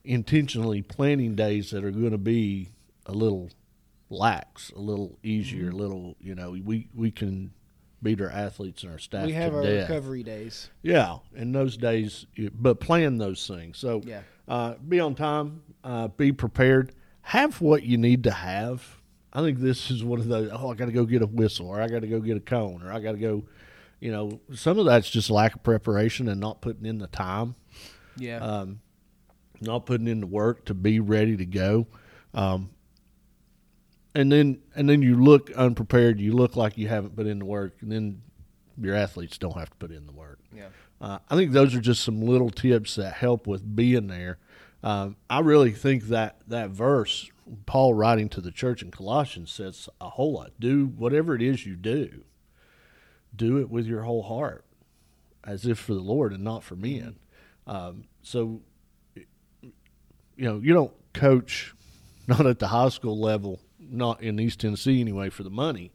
intentionally 0.03 0.81
planning 0.81 1.35
days 1.35 1.71
that 1.71 1.83
are 1.83 1.91
going 1.91 2.11
to 2.11 2.17
be 2.17 2.69
a 3.05 3.11
little 3.11 3.49
lax, 4.09 4.71
a 4.75 4.79
little 4.79 5.17
easier, 5.23 5.67
a 5.67 5.69
Mm-hmm. 5.69 5.77
little. 5.79 6.15
You 6.21 6.35
know, 6.35 6.51
we 6.51 6.87
we 6.93 7.11
can 7.11 7.51
beat 8.03 8.21
our 8.21 8.29
athletes 8.29 8.83
and 8.83 8.91
our 8.91 8.99
staff 8.99 9.25
we 9.25 9.33
have 9.33 9.55
our 9.55 9.63
death. 9.63 9.89
recovery 9.89 10.21
days. 10.23 10.69
Yeah, 10.83 11.17
in 11.35 11.51
those 11.51 11.77
days, 11.77 12.27
but 12.53 12.79
plan 12.79 13.17
those 13.17 13.45
things. 13.47 13.79
So, 13.79 14.01
Yeah. 14.05 14.21
uh, 14.47 14.75
be 14.87 14.99
on 14.99 15.15
time, 15.15 15.63
uh, 15.83 16.07
be 16.09 16.31
prepared, 16.31 16.93
have 17.23 17.59
what 17.59 17.81
you 17.83 17.97
need 17.97 18.23
to 18.25 18.31
have. 18.31 19.01
I 19.33 19.41
think 19.41 19.59
this 19.59 19.91
is 19.91 20.03
one 20.03 20.19
of 20.19 20.27
those. 20.27 20.49
Oh, 20.51 20.71
I 20.71 20.75
got 20.75 20.85
to 20.85 20.91
go 20.91 21.05
get 21.05 21.21
a 21.21 21.27
whistle, 21.27 21.67
or 21.67 21.81
I 21.81 21.87
got 21.87 22.01
to 22.01 22.07
go 22.07 22.19
get 22.19 22.37
a 22.37 22.41
cone, 22.41 22.81
or 22.83 22.91
I 22.91 22.99
got 22.99 23.13
to 23.13 23.17
go. 23.17 23.43
You 23.99 24.11
know, 24.11 24.39
some 24.53 24.77
of 24.77 24.85
that's 24.85 25.09
just 25.09 25.29
lack 25.29 25.55
of 25.55 25.63
preparation 25.63 26.27
and 26.29 26.39
not 26.39 26.61
putting 26.61 26.85
in 26.85 26.99
the 26.99 27.07
time, 27.07 27.55
Yeah, 28.15 28.37
um, 28.37 28.79
not 29.59 29.85
putting 29.87 30.07
in 30.07 30.19
the 30.21 30.27
work 30.27 30.65
to 30.65 30.75
be 30.75 30.99
ready 30.99 31.35
to 31.35 31.45
go. 31.45 31.87
Um, 32.33 32.69
and 34.13 34.31
then 34.31 34.59
and 34.75 34.87
then 34.87 35.01
you 35.01 35.15
look 35.15 35.51
unprepared. 35.51 36.19
You 36.19 36.33
look 36.33 36.55
like 36.55 36.77
you 36.77 36.87
haven't 36.87 37.15
put 37.15 37.27
in 37.27 37.39
the 37.39 37.45
work, 37.45 37.77
and 37.81 37.91
then 37.91 38.21
your 38.79 38.95
athletes 38.95 39.37
don't 39.37 39.57
have 39.57 39.69
to 39.71 39.75
put 39.77 39.91
in 39.91 40.05
the 40.05 40.13
work. 40.13 40.39
Yeah. 40.55 40.67
Uh, 40.99 41.19
I 41.29 41.35
think 41.35 41.51
those 41.51 41.75
are 41.75 41.81
just 41.81 42.03
some 42.03 42.21
little 42.21 42.49
tips 42.49 42.95
that 42.95 43.13
help 43.13 43.47
with 43.47 43.75
being 43.75 44.07
there. 44.07 44.37
Um, 44.83 45.15
I 45.29 45.39
really 45.39 45.71
think 45.71 46.03
that 46.05 46.37
that 46.47 46.69
verse, 46.69 47.29
Paul 47.65 47.93
writing 47.93 48.29
to 48.29 48.41
the 48.41 48.51
church 48.51 48.81
in 48.81 48.91
Colossians, 48.91 49.51
says 49.51 49.89
a 49.99 50.09
whole 50.09 50.33
lot. 50.33 50.51
Do 50.59 50.85
whatever 50.85 51.35
it 51.35 51.41
is 51.41 51.65
you 51.65 51.75
do, 51.75 52.23
do 53.35 53.57
it 53.57 53.69
with 53.69 53.85
your 53.85 54.03
whole 54.03 54.23
heart, 54.23 54.65
as 55.43 55.65
if 55.65 55.77
for 55.79 55.93
the 55.93 56.01
Lord 56.01 56.33
and 56.33 56.43
not 56.43 56.63
for 56.63 56.75
men. 56.75 57.17
Um, 57.65 58.05
so, 58.21 58.61
you 59.15 59.73
know, 60.37 60.59
you 60.59 60.73
don't 60.73 60.93
coach, 61.13 61.73
not 62.27 62.45
at 62.45 62.59
the 62.59 62.67
high 62.67 62.89
school 62.89 63.19
level, 63.19 63.59
not 63.79 64.21
in 64.21 64.39
East 64.39 64.59
Tennessee 64.59 65.01
anyway, 65.01 65.29
for 65.29 65.43
the 65.43 65.49
money. 65.49 65.91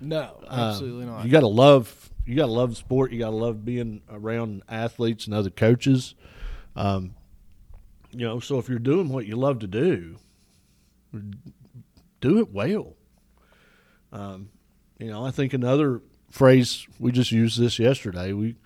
No, 0.00 0.42
absolutely 0.48 1.06
not. 1.06 1.24
You 1.24 1.30
got 1.30 1.40
to 1.40 1.46
love. 1.46 2.10
You 2.26 2.34
got 2.36 2.46
to 2.46 2.52
love 2.52 2.76
sport. 2.76 3.12
You 3.12 3.20
got 3.20 3.30
to 3.30 3.36
love 3.36 3.64
being 3.64 4.02
around 4.10 4.62
athletes 4.68 5.26
and 5.26 5.34
other 5.34 5.48
coaches. 5.48 6.14
Um, 6.74 7.14
you 8.10 8.26
know, 8.26 8.40
so 8.40 8.58
if 8.58 8.68
you're 8.68 8.78
doing 8.78 9.08
what 9.08 9.26
you 9.26 9.36
love 9.36 9.60
to 9.60 9.66
do, 9.66 10.16
do 12.20 12.38
it 12.38 12.52
well. 12.52 12.94
Um, 14.12 14.50
you 14.98 15.08
know, 15.10 15.24
I 15.24 15.30
think 15.30 15.52
another 15.52 16.00
phrase 16.30 16.86
we 16.98 17.12
just 17.12 17.32
used 17.32 17.60
this 17.60 17.78
yesterday. 17.78 18.32
We 18.32 18.56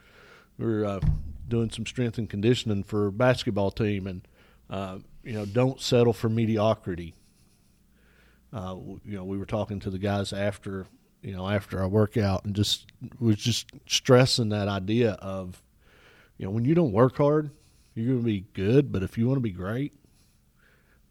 were 0.58 0.84
uh, 0.84 1.00
doing 1.48 1.70
some 1.70 1.86
strength 1.86 2.18
and 2.18 2.28
conditioning 2.28 2.84
for 2.84 3.06
a 3.06 3.12
basketball 3.12 3.70
team, 3.70 4.06
and 4.06 4.26
uh, 4.68 4.98
you 5.24 5.32
know, 5.32 5.44
don't 5.44 5.80
settle 5.80 6.12
for 6.12 6.28
mediocrity. 6.28 7.14
Uh, 8.52 8.76
you 9.04 9.16
know, 9.16 9.24
we 9.24 9.38
were 9.38 9.46
talking 9.46 9.80
to 9.80 9.90
the 9.90 9.98
guys 9.98 10.32
after 10.32 10.86
you 11.22 11.32
know 11.32 11.48
after 11.48 11.80
our 11.80 11.88
workout, 11.88 12.44
and 12.44 12.54
just 12.54 12.86
was 13.18 13.36
just 13.36 13.70
stressing 13.86 14.50
that 14.50 14.68
idea 14.68 15.12
of 15.20 15.62
you 16.38 16.46
know 16.46 16.50
when 16.50 16.64
you 16.64 16.74
don't 16.74 16.92
work 16.92 17.16
hard, 17.16 17.50
you're 17.94 18.06
going 18.06 18.18
to 18.20 18.24
be 18.24 18.46
good, 18.54 18.92
but 18.92 19.02
if 19.02 19.18
you 19.18 19.26
want 19.26 19.36
to 19.36 19.42
be 19.42 19.52
great, 19.52 19.92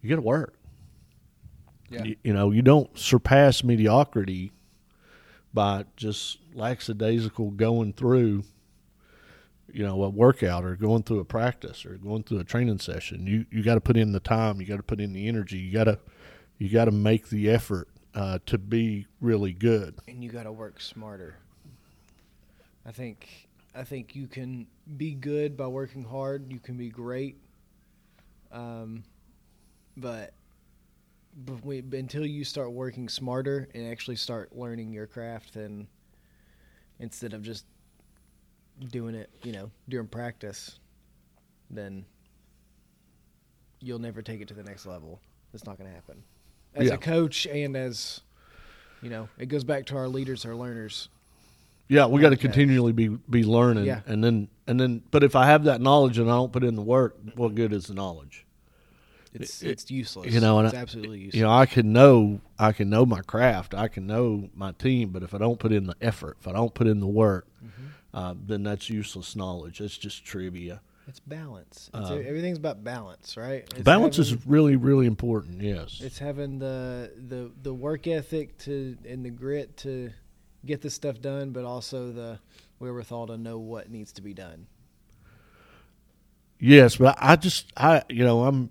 you 0.02 0.10
got 0.10 0.16
to 0.16 0.22
work. 0.22 0.59
Yeah. 1.90 2.04
You, 2.04 2.16
you 2.24 2.34
know, 2.34 2.52
you 2.52 2.62
don't 2.62 2.98
surpass 2.98 3.64
mediocrity 3.64 4.52
by 5.54 5.86
just 5.96 6.38
lackadaisical 6.54 7.52
going 7.52 7.94
through, 7.94 8.44
you 9.72 9.86
know, 9.86 10.04
a 10.04 10.10
workout 10.10 10.64
or 10.64 10.76
going 10.76 11.04
through 11.04 11.20
a 11.20 11.26
practice 11.26 11.86
or 11.86 11.96
going 11.98 12.24
through 12.24 12.40
a 12.40 12.44
training 12.44 12.80
session. 12.80 13.26
You 13.26 13.46
you 13.52 13.64
got 13.64 13.76
to 13.76 13.82
put 13.82 13.98
in 13.98 14.12
the 14.12 14.20
time. 14.20 14.62
You 14.62 14.68
got 14.68 14.78
to 14.78 14.84
put 14.84 15.00
in 15.00 15.14
the 15.14 15.28
energy. 15.28 15.58
You 15.58 15.72
got 15.74 15.86
to 15.86 16.00
you 16.60 16.70
got 16.70 16.86
to 16.86 16.92
make 16.92 17.30
the 17.30 17.50
effort 17.50 17.88
uh, 18.14 18.40
to 18.46 18.58
be 18.58 19.08
really 19.22 19.54
good. 19.54 19.96
and 20.08 20.24
you 20.24 20.30
got 20.30 20.44
to 20.44 20.52
work 20.52 20.80
smarter. 20.82 21.38
I 22.86 22.92
think 22.92 23.50
I 23.76 23.84
think 23.84 24.16
you 24.16 24.28
can 24.28 24.68
be 24.98 25.14
good 25.14 25.56
by 25.56 25.68
working 25.68 26.04
hard. 26.04 26.52
You 26.52 26.60
can 26.60 26.76
be 26.76 26.90
great, 26.90 27.38
um, 28.52 29.04
but 29.96 29.96
but 29.98 30.34
but 30.34 30.34
until 31.48 32.26
you 32.26 32.44
start 32.44 32.72
working 32.72 33.08
smarter 33.10 33.68
and 33.74 33.88
actually 33.92 34.16
start 34.16 34.56
learning 34.56 34.92
your 34.92 35.08
craft, 35.08 35.54
then 35.54 35.88
instead 37.00 37.34
of 37.34 37.42
just 37.42 37.66
doing 38.92 39.16
it, 39.16 39.30
you 39.44 39.52
know, 39.52 39.72
during 39.88 40.08
practice, 40.08 40.80
then 41.70 42.06
you'll 43.80 44.00
never 44.00 44.22
take 44.22 44.42
it 44.42 44.48
to 44.50 44.54
the 44.54 44.64
next 44.64 44.86
level. 44.86 45.20
It's 45.54 45.66
not 45.66 45.78
going 45.78 45.90
to 45.90 45.96
happen. 45.96 46.24
As 46.76 46.88
Yeah. 46.88 46.94
a 46.96 46.98
coach 46.98 47.46
and 47.48 47.76
as 47.76 48.22
you 49.02 49.10
know, 49.10 49.30
it 49.38 49.48
goes 49.48 49.64
back 49.64 49.86
to 49.88 49.96
our 49.98 50.08
leaders, 50.08 50.46
our 50.46 50.56
learners. 50.56 51.10
Yeah, 51.88 52.06
we 52.06 52.22
got 52.22 52.30
to 52.30 52.38
continually 52.38 52.92
be 52.92 53.08
be 53.08 53.44
learning, 53.44 53.86
Yeah. 53.86 54.02
and 54.06 54.24
then 54.24 54.50
and 54.68 54.80
then. 54.80 55.02
But 55.10 55.24
if 55.24 55.36
I 55.36 55.48
have 55.48 55.64
that 55.64 55.82
knowledge 55.82 56.20
and 56.20 56.30
I 56.30 56.36
don't 56.36 56.52
put 56.52 56.64
in 56.64 56.76
the 56.76 56.84
work, 56.84 57.18
what 57.36 57.56
good 57.56 57.74
is 57.74 57.88
the 57.88 57.96
knowledge? 57.96 58.46
It's 59.34 59.62
It- 59.62 59.70
it's 59.72 59.92
useless. 59.92 60.34
you 60.34 60.40
know, 60.40 60.58
and 60.60 60.68
it's 60.68 60.76
I- 60.76 60.82
absolutely 60.82 61.20
useless. 61.20 61.36
You 61.36 61.44
know, 61.44 61.52
I 61.52 61.66
can 61.68 61.94
know 61.94 62.42
I 62.58 62.72
can 62.72 62.90
know 62.90 63.06
my 63.06 63.22
craft, 63.22 63.74
I 63.76 63.88
can 63.88 64.08
know 64.08 64.50
my 64.56 64.72
team, 64.72 65.10
but 65.12 65.22
if 65.24 65.34
I 65.34 65.38
don't 65.38 65.60
put 65.60 65.72
in 65.72 65.86
the 65.86 65.96
effort, 66.02 66.38
if 66.40 66.48
I 66.48 66.52
don't 66.54 66.74
put 66.74 66.88
in 66.88 67.00
the 67.00 67.08
work, 67.08 67.48
Mm-hmm. 67.64 67.86
uh, 68.18 68.34
then 68.48 68.64
that's 68.64 68.90
useless 68.90 69.36
knowledge. 69.36 69.82
It's 69.82 69.98
just 69.98 70.26
trivia. 70.26 70.82
it's 71.08 71.20
balance. 71.20 71.90
It's, 71.94 72.10
Um, 72.12 72.20
everything's 72.24 72.60
about 72.60 72.84
balance, 72.84 73.36
right? 73.36 73.64
It's 73.74 73.82
Balance 73.82 74.18
having, 74.18 74.38
is 74.40 74.46
really 74.46 74.76
really 74.76 75.08
important. 75.08 75.62
Yes. 75.62 76.02
It's 76.02 76.20
having 76.20 76.60
the 76.60 77.12
the 77.28 77.52
the 77.64 77.74
work 77.74 78.06
ethic 78.08 78.58
to 78.60 78.96
and 79.08 79.26
the 79.26 79.32
grit 79.32 79.76
to 79.78 80.12
get 80.66 80.82
this 80.82 80.94
stuff 80.94 81.20
done, 81.22 81.52
but 81.52 81.66
also 81.66 82.12
the 82.12 82.40
wherewithal 82.80 83.28
to 83.28 83.38
know 83.38 83.58
what 83.58 83.90
needs 83.90 84.12
to 84.14 84.22
be 84.22 84.34
done. 84.36 84.68
Yes, 86.60 86.98
but 86.98 87.18
I 87.20 87.36
just 87.38 87.72
I 87.78 88.04
you 88.10 88.24
know 88.24 88.44
I'm 88.44 88.70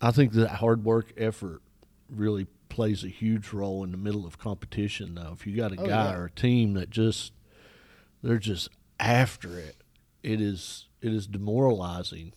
I 0.00 0.10
think 0.10 0.32
that 0.34 0.48
hard 0.48 0.84
work 0.84 1.12
effort 1.16 1.60
really 2.08 2.46
plays 2.68 3.02
a 3.04 3.08
huge 3.08 3.52
role 3.52 3.82
in 3.84 3.90
the 3.90 3.96
middle 3.96 4.26
of 4.26 4.38
competition. 4.38 5.14
Though, 5.14 5.32
if 5.32 5.46
you 5.46 5.56
got 5.56 5.72
a 5.72 5.80
Oh, 5.80 5.86
guy 5.86 6.10
yeah. 6.10 6.16
or 6.16 6.26
a 6.26 6.30
team 6.30 6.74
that 6.74 6.90
just 6.90 7.32
they're 8.22 8.38
just 8.38 8.68
after 9.00 9.58
it, 9.58 9.76
it 10.22 10.40
is 10.40 10.86
it 11.00 11.12
is 11.12 11.26
demoralizing. 11.26 12.32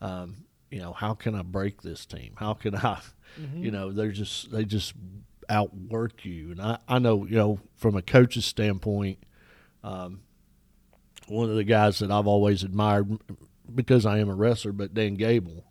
Um, 0.00 0.44
you 0.70 0.78
know, 0.80 0.92
how 0.92 1.14
can 1.14 1.34
I 1.34 1.42
break 1.42 1.82
this 1.82 2.04
team? 2.06 2.34
How 2.36 2.54
can 2.54 2.74
I? 2.76 3.00
You 3.56 3.70
know, 3.70 3.90
they're 3.92 4.10
just 4.12 4.50
they 4.52 4.64
just 4.64 4.94
outwork 5.48 6.24
you, 6.24 6.50
and 6.52 6.60
I 6.60 6.78
I 6.88 6.98
know 6.98 7.24
you 7.26 7.36
know 7.36 7.60
from 7.76 7.96
a 7.96 8.02
coach's 8.02 8.44
standpoint. 8.44 9.18
Um, 9.84 10.20
one 11.28 11.50
of 11.50 11.56
the 11.56 11.64
guys 11.64 11.98
that 11.98 12.10
I've 12.10 12.26
always 12.26 12.62
admired 12.62 13.18
because 13.74 14.06
I 14.06 14.18
am 14.18 14.28
a 14.30 14.34
wrestler, 14.34 14.72
but 14.72 14.94
Dan 14.94 15.14
Gable, 15.14 15.64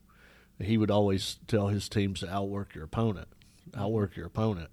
he 0.59 0.77
would 0.77 0.91
always 0.91 1.37
tell 1.47 1.67
his 1.67 1.87
teams 1.89 2.21
to 2.21 2.33
outwork 2.33 2.73
your 2.73 2.83
opponent, 2.83 3.27
outwork 3.75 4.15
your 4.15 4.25
opponent. 4.25 4.69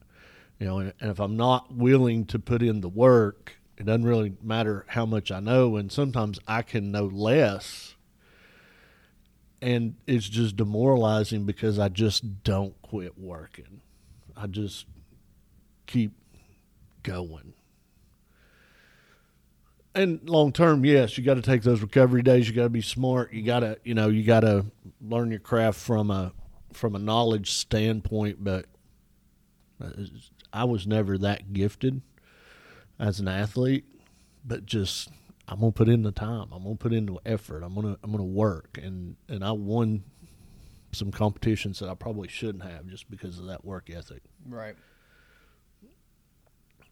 You 0.59 0.67
know, 0.67 0.79
and, 0.79 0.93
and 1.01 1.11
if 1.11 1.21
I'm 1.21 1.37
not 1.37 1.75
willing 1.75 2.27
to 2.27 2.39
put 2.39 2.63
in 2.63 2.81
the 2.81 2.89
work, 2.89 3.57
it 3.77 3.87
doesn't 3.87 4.05
really 4.05 4.35
matter 4.43 4.85
how 4.89 5.05
much 5.05 5.31
I 5.31 5.41
know, 5.41 5.77
and 5.77 5.91
sometimes 5.91 6.39
I 6.47 6.63
can 6.63 6.93
know 6.93 7.07
less, 7.07 7.97
and 9.61 9.97
it's 10.07 10.29
just 10.29 10.57
demoralizing 10.57 11.45
because 11.45 11.79
I 11.79 11.89
just 11.89 12.45
don't 12.45 12.81
quit 12.83 13.19
working. 13.19 13.81
I 14.37 14.47
just 14.47 14.87
keep 15.87 16.13
going. 17.03 17.55
And 19.95 20.29
long 20.29 20.53
term, 20.53 20.85
yes, 20.85 21.17
you 21.17 21.25
got 21.25 21.35
to 21.35 21.43
take 21.43 21.63
those 21.63 21.81
recovery 21.81 22.23
days. 22.23 22.49
You 22.49 22.55
got 22.55 22.65
to 22.65 22.69
be 22.69 22.81
smart. 22.81 23.33
You 23.33 23.43
got 23.43 23.61
to, 23.61 23.79
you 23.85 23.95
know, 23.95 24.09
you 24.09 24.25
got 24.25 24.41
to 24.41 24.67
learn 25.09 25.31
your 25.31 25.41
craft 25.41 25.79
from 25.81 26.11
a 26.11 26.33
from 26.73 26.95
a 26.95 26.99
knowledge 26.99 27.53
standpoint. 27.53 28.43
But 28.43 28.67
uh, 29.83 29.91
I 30.53 30.65
was 30.65 30.87
never 30.87 31.19
that 31.19 31.53
gifted 31.53 32.03
as 32.99 33.21
an 33.21 33.29
athlete. 33.29 33.85
But 34.45 34.67
just 34.67 35.11
I'm 35.49 35.61
gonna 35.61 35.73
put 35.73 35.89
in 35.89 36.03
the 36.03 36.13
time. 36.13 36.49
I'm 36.53 36.63
gonna 36.63 36.77
put 36.77 36.93
in 36.93 37.07
the 37.07 37.17
effort. 37.27 37.63
I'm 37.63 37.75
gonna 37.75 37.99
I'm 38.03 38.11
gonna 38.11 38.25
work. 38.25 38.79
And 38.83 39.17
and 39.29 39.45
I 39.45 39.53
won 39.53 40.05
some 40.93 41.11
competitions 41.11 41.81
that 41.81 41.89
I 41.89 41.95
probably 41.95 42.29
shouldn't 42.29 42.65
have 42.65 42.87
just 42.87 43.11
because 43.11 43.39
of 43.39 43.47
that 43.47 43.65
work 43.65 43.91
ethic. 43.91 44.23
Right. 44.49 44.77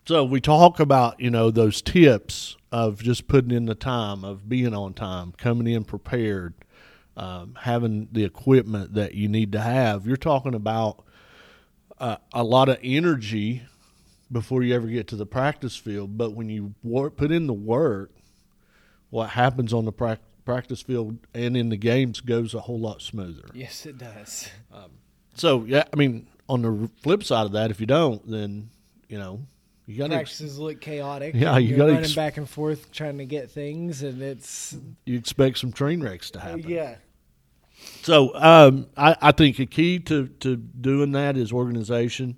So 0.06 0.24
we 0.24 0.40
talk 0.40 0.80
about 0.80 1.20
you 1.20 1.30
know 1.30 1.50
those 1.50 1.80
tips 1.80 2.56
of 2.72 3.02
just 3.02 3.28
putting 3.28 3.52
in 3.52 3.66
the 3.66 3.74
time, 3.74 4.24
of 4.24 4.48
being 4.48 4.74
on 4.74 4.94
time, 4.94 5.32
coming 5.32 5.72
in 5.72 5.84
prepared, 5.84 6.54
um, 7.16 7.56
having 7.60 8.08
the 8.12 8.24
equipment 8.24 8.94
that 8.94 9.14
you 9.14 9.28
need 9.28 9.52
to 9.52 9.60
have. 9.60 10.06
You're 10.06 10.16
talking 10.16 10.54
about 10.54 11.04
uh, 11.98 12.16
a 12.32 12.42
lot 12.42 12.68
of 12.68 12.78
energy 12.82 13.62
before 14.30 14.62
you 14.62 14.74
ever 14.74 14.86
get 14.86 15.08
to 15.08 15.16
the 15.16 15.26
practice 15.26 15.76
field, 15.76 16.16
but 16.16 16.32
when 16.32 16.48
you 16.48 16.74
work, 16.82 17.16
put 17.16 17.30
in 17.30 17.46
the 17.46 17.52
work, 17.52 18.10
what 19.10 19.30
happens 19.30 19.74
on 19.74 19.84
the 19.84 19.92
prac- 19.92 20.20
practice 20.44 20.80
field 20.80 21.18
and 21.34 21.56
in 21.56 21.68
the 21.68 21.76
games 21.76 22.20
goes 22.20 22.54
a 22.54 22.60
whole 22.60 22.80
lot 22.80 23.02
smoother. 23.02 23.48
Yes, 23.52 23.84
it 23.84 23.98
does. 23.98 24.48
So 25.34 25.64
yeah, 25.64 25.84
I 25.92 25.96
mean, 25.96 26.26
on 26.48 26.62
the 26.62 26.90
flip 27.02 27.22
side 27.24 27.46
of 27.46 27.52
that, 27.52 27.70
if 27.70 27.80
you 27.80 27.86
don't, 27.86 28.26
then 28.28 28.70
you 29.08 29.18
know 29.18 29.40
you 29.86 29.98
got 29.98 30.08
to 30.08 30.14
Practices 30.14 30.58
look 30.58 30.80
chaotic. 30.80 31.34
Yeah, 31.34 31.58
you 31.58 31.70
you're 31.70 31.78
gotta 31.78 31.92
running 31.92 32.04
ex- 32.04 32.14
back 32.14 32.36
and 32.36 32.48
forth 32.48 32.92
trying 32.92 33.18
to 33.18 33.24
get 33.24 33.50
things, 33.50 34.02
and 34.02 34.22
it's 34.22 34.76
you 35.04 35.18
expect 35.18 35.58
some 35.58 35.72
train 35.72 36.02
wrecks 36.02 36.30
to 36.32 36.40
happen. 36.40 36.68
yeah. 36.68 36.96
So 38.02 38.34
um, 38.34 38.86
I, 38.96 39.16
I 39.20 39.32
think 39.32 39.58
a 39.58 39.66
key 39.66 39.98
to, 40.00 40.28
to 40.28 40.56
doing 40.56 41.12
that 41.12 41.36
is 41.36 41.52
organization. 41.52 42.36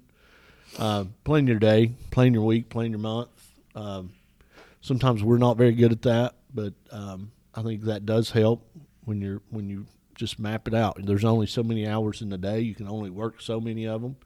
Uh, 0.79 1.05
plan 1.25 1.47
your 1.47 1.59
day, 1.59 1.93
plan 2.11 2.35
your 2.35 2.45
week, 2.45 2.69
plan 2.71 2.91
your 2.91 2.99
month. 2.99 3.29
Um, 3.75 4.13
sometimes 4.81 5.23
we're 5.23 5.39
not 5.39 5.57
very 5.57 5.73
good 5.73 5.93
at 5.93 6.03
that, 6.03 6.35
but 6.53 6.73
um, 6.91 7.31
I 7.55 7.63
think 7.63 7.83
that 7.85 8.07
does 8.07 8.31
help 8.31 8.67
when 9.05 9.21
you're 9.21 9.43
when 9.51 9.69
you 9.69 9.87
just 10.15 10.39
map 10.39 10.67
it 10.67 10.75
out. 10.75 10.97
There's 10.99 11.25
only 11.25 11.47
so 11.47 11.63
many 11.63 11.87
hours 11.87 12.23
in 12.23 12.31
the 12.31 12.39
day; 12.39 12.61
you 12.61 12.75
can 12.75 12.89
only 12.89 13.11
work 13.11 13.41
so 13.41 13.61
many 13.61 13.87
of 13.87 14.03
them. 14.03 14.17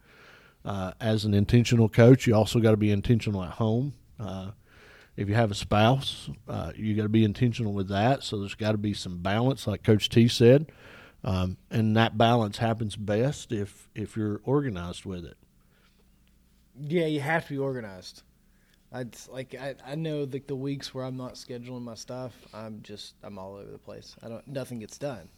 Uh, 0.69 0.93
as 1.01 1.25
an 1.25 1.33
intentional 1.33 1.89
coach, 1.89 2.27
you 2.27 2.35
also 2.35 2.61
got 2.61 2.73
to 2.73 2.77
be 2.77 2.91
intentional 2.91 3.43
at 3.43 3.53
home. 3.53 3.95
Uh, 4.21 4.51
if 5.17 5.27
you 5.27 5.35
have 5.35 5.51
a 5.51 5.55
spouse, 5.55 6.29
uh, 6.47 6.73
you 6.77 6.95
got 6.95 7.05
to 7.05 7.09
be 7.09 7.25
intentional 7.25 7.73
with 7.73 7.89
that. 7.89 8.23
So 8.23 8.39
there's 8.39 8.55
got 8.55 8.73
to 8.73 8.79
be 8.79 8.93
some 8.93 9.19
balance, 9.19 9.67
like 9.67 9.83
Coach 9.83 10.11
T 10.11 10.29
said, 10.29 10.71
um, 11.25 11.57
and 11.71 11.97
that 11.97 12.19
balance 12.19 12.59
happens 12.59 12.97
best 12.97 13.51
if 13.51 13.89
if 13.95 14.15
you're 14.15 14.43
organized 14.45 15.07
with 15.07 15.25
it. 15.25 15.39
Yeah, 16.79 17.07
you 17.07 17.21
have 17.21 17.47
to 17.47 17.55
be 17.55 17.59
organized. 17.59 18.23
I 18.93 19.07
like 19.31 19.55
I, 19.59 19.75
I 19.87 19.95
know 19.95 20.29
like 20.31 20.47
the 20.47 20.55
weeks 20.55 20.93
where 20.93 21.05
I'm 21.05 21.17
not 21.17 21.35
scheduling 21.35 21.83
my 21.83 21.95
stuff, 21.95 22.35
I'm 22.53 22.83
just 22.83 23.15
I'm 23.23 23.39
all 23.39 23.57
over 23.57 23.71
the 23.71 23.79
place. 23.79 24.17
I 24.23 24.29
don't 24.29 24.47
nothing 24.47 24.81
gets 24.81 24.99
done 24.99 25.31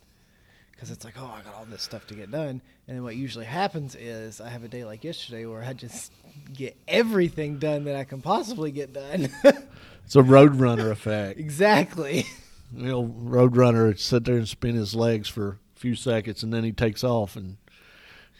because 0.81 0.91
it's 0.91 1.05
like 1.05 1.15
oh 1.19 1.35
I 1.39 1.43
got 1.43 1.55
all 1.55 1.67
this 1.67 1.83
stuff 1.83 2.07
to 2.07 2.15
get 2.15 2.31
done, 2.31 2.63
and 2.89 2.97
then 2.97 3.03
what 3.03 3.15
usually 3.15 3.45
happens 3.45 3.95
is 3.95 4.41
I 4.41 4.49
have 4.49 4.65
a 4.65 4.69
day 4.69 4.87
like 4.87 5.05
yesterday 5.05 5.45
where 5.45 5.63
I 5.63 5.75
just 5.75 6.11
get 6.55 6.75
everything 6.89 7.59
done 7.59 7.85
that 7.85 7.97
I 7.97 8.05
can 8.05 8.23
possibly 8.23 8.71
get 8.71 8.95
done. 8.95 9.29
it's 9.45 10.17
a 10.17 10.23
roadrunner 10.23 10.91
effect. 10.91 11.39
Exactly. 11.39 12.25
The 12.73 12.83
You 12.83 12.89
know, 12.89 13.05
roadrunner 13.05 13.99
sit 13.99 14.25
there 14.25 14.37
and 14.37 14.49
spin 14.49 14.75
his 14.75 14.95
legs 14.95 15.29
for 15.29 15.59
a 15.77 15.79
few 15.79 15.95
seconds, 15.95 16.43
and 16.43 16.51
then 16.51 16.65
he 16.65 16.73
takes 16.73 17.05
off 17.05 17.37
and 17.37 17.59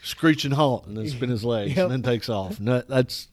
screeching 0.01 0.51
halt, 0.51 0.87
and 0.87 0.97
then 0.97 1.07
spin 1.09 1.29
his 1.29 1.43
legs, 1.43 1.75
yep. 1.75 1.83
and 1.83 1.91
then 1.91 2.01
takes 2.01 2.27
off. 2.27 2.57
And 2.57 2.67
that, 2.67 2.87
that's 2.87 3.27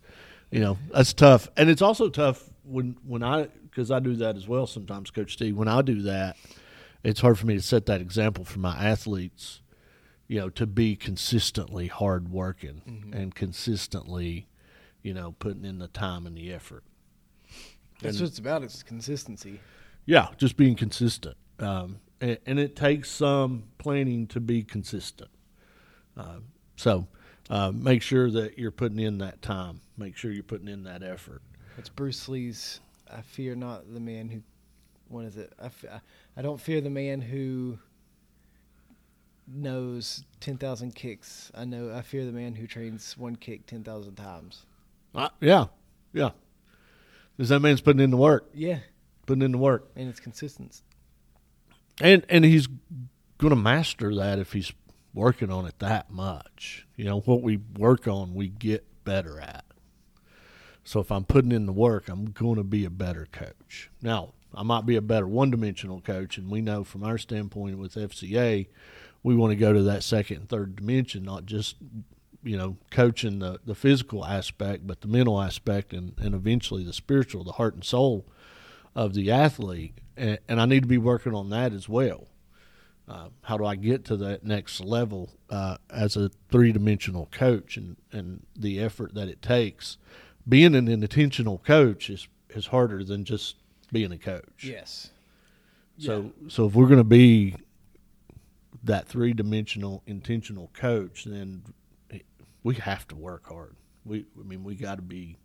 you 0.51 0.61
know 0.61 0.77
that's 0.93 1.15
tough, 1.15 1.49
and 1.57 1.71
it's 1.71 1.83
also 1.83 2.11
tough 2.11 2.45
when 2.63 2.99
when 3.07 3.23
I 3.23 3.49
because 3.71 3.91
I 3.91 4.01
do 4.01 4.17
that 4.17 4.37
as 4.37 4.47
well 4.47 4.67
sometimes, 4.67 5.11
Coach 5.11 5.33
Steve. 5.33 5.57
When 5.57 5.69
I 5.69 5.81
do 5.81 6.03
that, 6.03 6.37
it's 7.03 7.21
hard 7.21 7.39
for 7.39 7.47
me 7.47 7.55
to 7.55 7.63
set 7.63 7.87
that 7.87 8.01
example 8.01 8.45
for 8.45 8.59
my 8.59 8.77
athletes. 8.77 9.63
You 10.27 10.41
know, 10.41 10.51
to 10.51 10.67
be 10.67 10.95
consistently 10.95 11.87
hard 11.87 12.31
working 12.31 12.83
mm-hmm. 12.87 13.15
and 13.15 13.35
consistently, 13.35 14.47
you 15.01 15.15
know, 15.15 15.35
putting 15.39 15.65
in 15.65 15.79
the 15.79 15.89
time 15.89 16.27
and 16.27 16.37
the 16.37 16.53
effort. 16.53 16.85
That's 18.03 18.17
and, 18.17 18.25
what 18.25 18.29
it's 18.29 18.39
about. 18.39 18.63
It's 18.63 18.83
consistency. 18.83 19.61
Yeah, 20.05 20.29
just 20.37 20.57
being 20.57 20.75
consistent, 20.75 21.37
um, 21.59 22.01
and, 22.21 22.39
and, 22.47 22.59
it 22.59 22.77
takes 22.77 23.11
some 23.11 23.65
planning 23.79 24.27
to 24.29 24.41
be 24.41 24.63
consistent. 24.63 25.31
Uh, 26.17 26.39
so, 26.77 27.09
uh, 27.51 27.73
make 27.75 28.03
sure 28.03 28.31
that 28.31 28.59
you're 28.59 28.71
putting 28.71 28.99
in 28.99 29.19
that 29.19 29.43
time. 29.43 29.81
Make 29.97 30.17
sure 30.17 30.31
you're 30.31 30.43
putting 30.43 30.69
in 30.69 30.85
that 30.85 31.03
effort. 31.03 31.43
It's 31.77 31.89
Bruce 31.89 32.29
Lee's 32.29 32.81
"I 33.11 33.21
fear 33.23 33.55
not 33.55 33.93
the 33.93 34.01
man 34.01 34.29
who." 34.29 34.43
What 35.09 35.25
is 35.25 35.37
it? 35.37 35.53
I, 35.61 35.67
f- 35.67 35.85
I 36.37 36.43
don't 36.43 36.61
fear 36.61 36.81
the 36.81 36.91
man 36.91 37.21
who 37.21 37.79
knows 39.47 40.25
ten 40.41 40.57
thousand 40.59 40.95
kicks. 40.95 41.51
I 41.55 41.65
know. 41.65 41.93
I 41.93 42.03
fear 42.03 42.25
the 42.25 42.33
man 42.33 42.55
who 42.55 42.67
trains 42.67 43.17
one 43.17 43.37
kick 43.37 43.67
ten 43.67 43.83
thousand 43.83 44.17
times. 44.17 44.67
Uh, 45.15 45.31
yeah, 45.41 45.67
yeah. 46.13 46.31
Because 47.37 47.49
that 47.49 47.61
man's 47.61 47.81
putting 47.81 48.01
in 48.01 48.11
the 48.11 48.17
work. 48.17 48.51
Yeah, 48.53 48.81
putting 49.27 49.43
in 49.43 49.53
the 49.53 49.59
work, 49.59 49.91
and 49.97 50.09
it's 50.09 50.21
consistent. 50.21 50.83
And 52.01 52.25
and 52.29 52.45
he's 52.45 52.69
going 53.39 53.51
to 53.51 53.57
master 53.57 54.15
that 54.17 54.39
if 54.39 54.53
he's 54.53 54.73
working 55.15 55.51
on 55.51 55.67
it 55.67 55.79
that 55.79 56.11
much. 56.11 56.87
You 56.97 57.05
know, 57.05 57.21
what 57.21 57.43
we 57.43 57.57
work 57.79 58.07
on, 58.07 58.35
we 58.35 58.49
get 58.49 58.85
better 59.05 59.41
at. 59.41 59.65
So 60.85 61.01
if 61.01 61.11
I'm 61.13 61.25
putting 61.25 61.53
in 61.53 61.67
the 61.67 61.73
work, 61.73 62.09
I'm 62.09 62.27
going 62.33 62.57
to 62.57 62.65
be 62.65 62.85
a 62.85 62.91
better 62.91 63.27
coach. 63.31 63.91
Now, 64.03 64.33
I 64.55 64.63
might 64.63 64.87
be 64.87 64.97
a 64.97 65.03
better 65.03 65.27
one 65.27 65.51
dimensional 65.51 66.01
coach, 66.01 66.39
and 66.39 66.51
we 66.51 66.61
know 66.61 66.85
from 66.85 67.05
our 67.05 67.19
standpoint 67.19 67.79
with 67.79 67.95
FCA, 67.95 68.67
we 69.23 69.35
want 69.35 69.51
to 69.51 69.57
go 69.57 69.73
to 69.73 69.83
that 69.83 70.03
second 70.03 70.37
and 70.39 70.49
third 70.49 70.77
dimension, 70.77 71.23
not 71.23 71.47
just 71.47 71.77
you 72.43 72.57
know 72.57 72.77
coaching 72.91 73.41
the, 73.41 73.61
the 73.65 73.75
physical 73.75 74.25
aspect, 74.25 74.87
but 74.87 75.01
the 75.01 75.09
mental 75.09 75.41
aspect, 75.41 75.93
and, 75.93 76.15
and 76.19 76.35
eventually 76.35 76.85
the 76.85 76.93
spiritual, 76.93 77.45
the 77.45 77.53
heart 77.53 77.75
and 77.75 77.85
soul 77.85 78.27
of 78.95 79.15
the 79.15 79.31
athlete. 79.31 79.99
And, 80.17 80.39
and 80.49 80.61
I 80.61 80.67
need 80.67 80.83
to 80.83 80.89
be 80.89 80.99
working 80.99 81.35
on 81.35 81.51
that 81.51 81.73
as 81.73 81.89
well. 81.89 82.29
Uh, 83.09 83.29
how 83.43 83.57
do 83.57 83.65
I 83.65 83.77
get 83.77 84.05
to 84.07 84.17
that 84.19 84.45
next 84.45 84.81
level 84.81 85.31
uh, 85.51 85.79
as 85.91 86.17
a 86.17 86.31
three 86.51 86.73
dimensional 86.73 87.29
coach 87.31 87.77
and, 87.77 87.97
and 88.13 88.47
the 88.57 88.81
effort 88.81 89.15
that 89.15 89.29
it 89.29 89.43
takes. 89.43 89.97
Being 90.49 90.75
an 90.75 90.89
intentional 90.89 91.59
coach 91.59 92.11
is, 92.11 92.29
is 92.51 92.67
harder 92.67 93.05
than 93.05 93.25
just 93.25 93.57
being 93.93 94.13
a 94.13 94.19
coach. 94.19 94.63
Yes. 94.63 95.11
So 95.99 96.33
yeah. 96.43 96.49
so 96.49 96.67
if 96.67 96.75
we're 96.75 96.87
going 96.87 96.99
to 96.99 97.05
be 97.05 97.57
that 98.85 99.09
three 99.09 99.33
dimensional 99.33 100.03
intentional 100.07 100.71
coach, 100.73 101.25
then 101.25 101.63
we 102.63 102.77
have 102.77 103.07
to 103.09 103.17
work 103.17 103.49
hard. 103.49 103.77
We 104.05 104.27
I 104.39 104.45
mean 104.45 104.65
we 104.65 104.75
got 104.75 104.97
to 104.97 105.03
be 105.03 105.37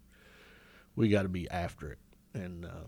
we 0.95 1.09
got 1.09 1.23
to 1.23 1.29
be 1.29 1.49
after 1.49 1.91
it 1.91 1.99
and 2.33 2.65
uh, 2.65 2.87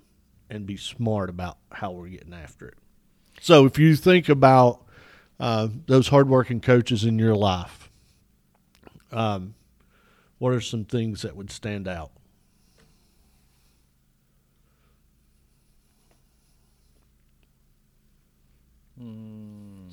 and 0.49 0.65
be 0.65 0.77
smart 0.77 1.29
about 1.29 1.57
how 1.71 1.91
we're 1.91 2.09
getting 2.09 2.33
after 2.33 2.67
it. 2.67 2.77
So 3.41 3.65
if 3.65 3.77
you 3.77 3.95
think 3.95 4.29
about 4.29 4.85
uh, 5.39 5.67
those 5.87 6.07
hardworking 6.07 6.61
coaches 6.61 7.03
in 7.03 7.19
your 7.19 7.35
life, 7.35 7.89
um, 9.11 9.55
what 10.37 10.53
are 10.53 10.61
some 10.61 10.85
things 10.85 11.23
that 11.23 11.35
would 11.35 11.51
stand 11.51 11.87
out? 11.87 12.11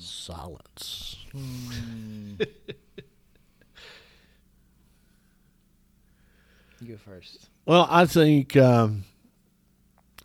Silence. 0.05 1.17
Mm. 1.33 2.39
you 6.81 6.87
go 6.87 6.97
first. 6.97 7.49
Well, 7.65 7.87
I 7.89 8.05
think 8.05 8.55
um, 8.57 9.03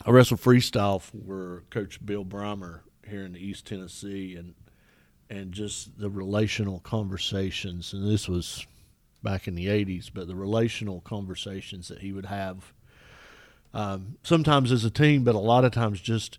I 0.04 0.10
wrestled 0.10 0.40
freestyle 0.40 1.00
for 1.00 1.64
Coach 1.70 2.04
Bill 2.04 2.24
Brymer 2.24 2.80
here 3.06 3.24
in 3.24 3.36
East 3.36 3.66
Tennessee, 3.66 4.36
and 4.36 4.54
and 5.30 5.52
just 5.52 5.98
the 5.98 6.10
relational 6.10 6.80
conversations. 6.80 7.92
And 7.92 8.10
this 8.10 8.28
was 8.28 8.66
back 9.22 9.48
in 9.48 9.54
the 9.54 9.66
'80s, 9.66 10.10
but 10.12 10.26
the 10.26 10.36
relational 10.36 11.00
conversations 11.00 11.88
that 11.88 12.00
he 12.00 12.12
would 12.12 12.26
have, 12.26 12.72
um, 13.72 14.16
sometimes 14.22 14.72
as 14.72 14.84
a 14.84 14.90
team, 14.90 15.24
but 15.24 15.34
a 15.34 15.38
lot 15.38 15.64
of 15.64 15.72
times 15.72 16.00
just 16.00 16.38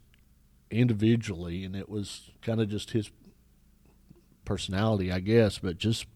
individually, 0.71 1.63
and 1.63 1.75
it 1.75 1.89
was 1.89 2.31
kind 2.41 2.61
of 2.61 2.69
just 2.69 2.91
his 2.91 3.09
personality, 4.49 5.11
I 5.11 5.19
guess, 5.19 5.59
but 5.59 5.77
just 5.77 6.07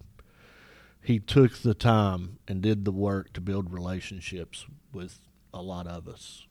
he 1.04 1.20
took 1.20 1.60
the 1.60 1.76
time 1.76 2.40
and 2.48 2.64
did 2.64 2.84
the 2.84 2.92
work 2.92 3.32
to 3.34 3.42
build 3.42 3.72
relationships 3.72 4.66
with 4.92 5.20
a 5.54 5.62
lot 5.62 5.86
of 5.86 6.08
us. 6.08 6.48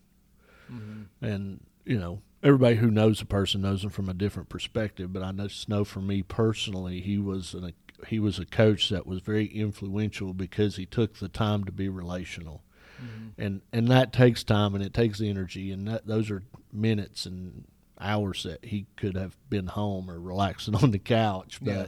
Mm-hmm. 0.73 1.25
And, 1.25 1.61
you 1.85 1.99
know, 1.99 2.23
everybody 2.41 2.77
who 2.77 2.89
knows 2.89 3.21
a 3.21 3.27
person 3.27 3.63
knows 3.63 3.83
them 3.83 3.91
from 3.91 4.09
a 4.09 4.15
different 4.15 4.49
perspective. 4.49 5.13
But 5.13 5.25
I 5.25 5.33
just 5.33 5.69
know 5.69 5.83
for 5.83 6.01
me 6.01 6.23
personally, 6.23 7.01
he 7.01 7.19
was 7.19 7.53
an, 7.53 7.73
he 8.07 8.21
was 8.21 8.39
a 8.39 8.47
coach 8.47 8.89
that 8.91 9.05
was 9.05 9.21
very 9.21 9.47
influential 9.47 10.33
because 10.35 10.77
he 10.77 10.87
took 10.87 11.17
the 11.17 11.29
time 11.29 11.65
to 11.65 11.73
be 11.73 11.89
relational, 11.89 12.63
mm-hmm. 13.03 13.43
and 13.43 13.63
and 13.73 13.89
that 13.89 14.13
takes 14.13 14.45
time 14.45 14.77
and 14.77 14.85
it 14.85 14.95
takes 14.95 15.21
energy, 15.21 15.73
and 15.73 15.89
that, 15.89 16.07
those 16.07 16.31
are 16.31 16.43
minutes 16.73 17.27
and 17.27 17.65
hours 18.03 18.43
that 18.43 18.65
he 18.65 18.87
could 18.97 19.17
have 19.17 19.37
been 19.49 19.69
home 19.69 20.11
or 20.11 20.21
relaxing 20.21 20.75
on 20.83 20.91
the 20.91 20.99
couch, 20.99 21.59
but 21.63 21.71
yeah. 21.71 21.87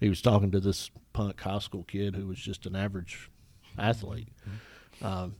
he 0.00 0.08
was 0.08 0.22
talking 0.22 0.50
to 0.52 0.60
this 0.60 0.90
punk 1.12 1.40
high 1.40 1.58
school 1.58 1.84
kid 1.84 2.14
who 2.14 2.26
was 2.26 2.38
just 2.38 2.66
an 2.66 2.76
average 2.76 3.30
athlete. 3.78 4.28
Mm-hmm. 4.48 5.06
Um, 5.06 5.36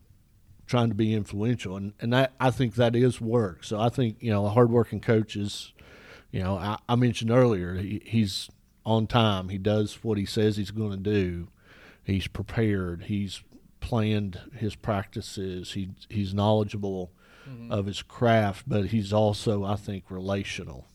trying 0.67 0.89
to 0.89 0.95
be 0.95 1.15
influential, 1.15 1.77
and 1.77 1.93
and 2.01 2.13
that 2.13 2.33
I 2.41 2.51
think 2.51 2.75
that 2.75 2.97
is 2.97 3.21
work. 3.21 3.65
So 3.65 3.81
I 3.81 3.89
think 3.89 4.17
you 4.21 4.31
know 4.31 4.47
a 4.47 4.51
hardworking 4.51 5.01
coach 5.01 5.37
is, 5.37 5.73
you 6.31 6.43
know, 6.43 6.57
I, 6.57 6.79
I 6.89 6.97
mentioned 6.97 7.31
earlier 7.31 7.77
he, 7.77 8.03
he's 8.05 8.51
on 8.85 9.07
time. 9.07 9.49
He 9.49 9.59
does 9.59 10.03
what 10.03 10.19
he 10.19 10.27
says 10.27 10.57
he's 10.57 10.71
going 10.71 10.91
to 10.91 10.97
do. 10.97 11.49
He's 12.05 12.29
prepared. 12.29 13.05
He's 13.05 13.43
planned 13.81 14.41
his 14.57 14.75
practices. 14.75 15.73
He 15.73 15.91
he's 16.09 16.35
knowledgeable 16.35 17.13
mm-hmm. 17.49 17.73
of 17.73 17.87
his 17.87 18.03
craft, 18.03 18.65
but 18.67 18.87
he's 18.87 19.13
also 19.13 19.65
I 19.65 19.77
think 19.77 20.11
relational. 20.11 20.87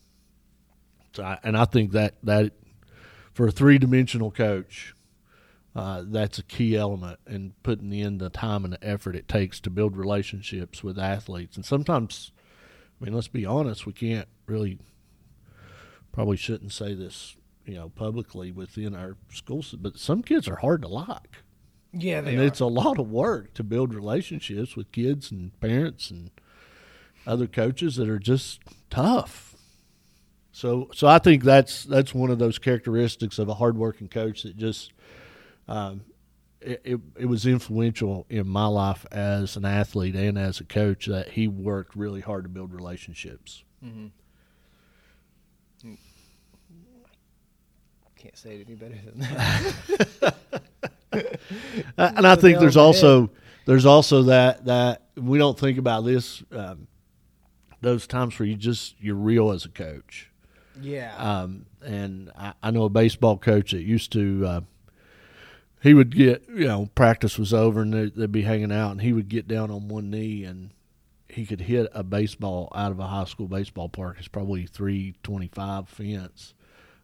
So 1.14 1.24
I, 1.24 1.38
and 1.42 1.56
I 1.56 1.64
think 1.64 1.92
that 1.92 2.14
that 2.22 2.52
for 3.32 3.46
a 3.46 3.52
three 3.52 3.78
dimensional 3.78 4.30
coach 4.30 4.94
uh, 5.74 6.02
that's 6.06 6.38
a 6.38 6.42
key 6.42 6.76
element 6.76 7.18
in 7.26 7.54
putting 7.62 7.92
in 7.92 8.18
the 8.18 8.28
time 8.28 8.64
and 8.64 8.74
the 8.74 8.84
effort 8.84 9.16
it 9.16 9.26
takes 9.26 9.58
to 9.60 9.70
build 9.70 9.96
relationships 9.96 10.84
with 10.84 10.98
athletes. 10.98 11.56
And 11.56 11.64
sometimes, 11.64 12.30
I 13.00 13.04
mean, 13.04 13.14
let's 13.14 13.28
be 13.28 13.46
honest, 13.46 13.86
we 13.86 13.94
can't 13.94 14.28
really, 14.46 14.78
probably 16.12 16.36
shouldn't 16.36 16.72
say 16.72 16.92
this, 16.94 17.36
you 17.64 17.74
know, 17.74 17.88
publicly 17.88 18.52
within 18.52 18.94
our 18.94 19.16
schools, 19.32 19.74
but 19.78 19.98
some 19.98 20.22
kids 20.22 20.46
are 20.46 20.56
hard 20.56 20.82
to 20.82 20.88
like. 20.88 21.38
Yeah, 21.94 22.18
and 22.18 22.28
are. 22.28 22.44
it's 22.44 22.60
a 22.60 22.66
lot 22.66 22.98
of 22.98 23.10
work 23.10 23.54
to 23.54 23.64
build 23.64 23.94
relationships 23.94 24.76
with 24.76 24.92
kids 24.92 25.30
and 25.30 25.58
parents 25.60 26.10
and 26.10 26.30
other 27.26 27.46
coaches 27.46 27.96
that 27.96 28.08
are 28.08 28.18
just 28.18 28.60
tough. 28.90 29.54
So, 30.52 30.90
so 30.92 31.06
I 31.06 31.18
think 31.18 31.44
that's 31.44 31.84
that's 31.84 32.14
one 32.14 32.30
of 32.30 32.38
those 32.38 32.58
characteristics 32.58 33.38
of 33.38 33.48
a 33.48 33.54
hardworking 33.54 34.08
coach 34.08 34.42
that 34.42 34.56
just 34.56 34.92
um, 35.66 36.02
it, 36.60 36.82
it, 36.84 37.00
it 37.20 37.26
was 37.26 37.46
influential 37.46 38.26
in 38.28 38.48
my 38.48 38.66
life 38.66 39.06
as 39.10 39.56
an 39.56 39.64
athlete 39.64 40.14
and 40.14 40.38
as 40.38 40.60
a 40.60 40.64
coach 40.64 41.06
that 41.06 41.30
he 41.30 41.48
worked 41.48 41.96
really 41.96 42.20
hard 42.20 42.44
to 42.44 42.50
build 42.50 42.72
relationships. 42.72 43.64
Mm-hmm. 43.84 44.08
Can't 48.16 48.36
say 48.36 48.54
it 48.56 48.66
any 48.68 48.76
better 48.76 48.94
than 49.04 49.18
that. 49.20 50.34
And 51.98 52.26
I 52.26 52.36
think 52.36 52.58
there's 52.58 52.76
also 52.76 53.30
there's 53.66 53.84
also 53.84 54.22
that 54.24 54.64
that 54.64 55.02
we 55.16 55.38
don't 55.38 55.58
think 55.58 55.78
about 55.78 56.04
this 56.04 56.42
um, 56.52 56.86
those 57.82 58.06
times 58.06 58.38
where 58.38 58.46
you 58.46 58.56
just 58.56 58.94
you're 59.00 59.14
real 59.14 59.50
as 59.50 59.64
a 59.64 59.68
coach. 59.68 60.30
yeah. 60.80 61.14
Um, 61.16 61.66
and 61.84 62.30
I, 62.36 62.54
I 62.62 62.70
know 62.70 62.84
a 62.84 62.88
baseball 62.88 63.36
coach 63.36 63.72
that 63.72 63.82
used 63.82 64.12
to. 64.12 64.46
Uh, 64.46 64.60
he 65.82 65.94
would 65.94 66.14
get 66.14 66.44
you 66.48 66.66
know 66.66 66.88
practice 66.94 67.38
was 67.38 67.52
over 67.52 67.82
and 67.82 67.92
they'd, 67.92 68.14
they'd 68.14 68.32
be 68.32 68.42
hanging 68.42 68.72
out 68.72 68.92
and 68.92 69.00
he 69.00 69.12
would 69.12 69.28
get 69.28 69.48
down 69.48 69.70
on 69.70 69.88
one 69.88 70.10
knee 70.10 70.44
and 70.44 70.70
he 71.28 71.44
could 71.44 71.62
hit 71.62 71.90
a 71.92 72.04
baseball 72.04 72.70
out 72.74 72.92
of 72.92 73.00
a 73.00 73.06
high 73.06 73.24
school 73.24 73.48
baseball 73.48 73.88
park. 73.88 74.16
It's 74.18 74.28
probably 74.28 74.64
three 74.66 75.14
twenty 75.22 75.48
five 75.48 75.88
fence 75.88 76.54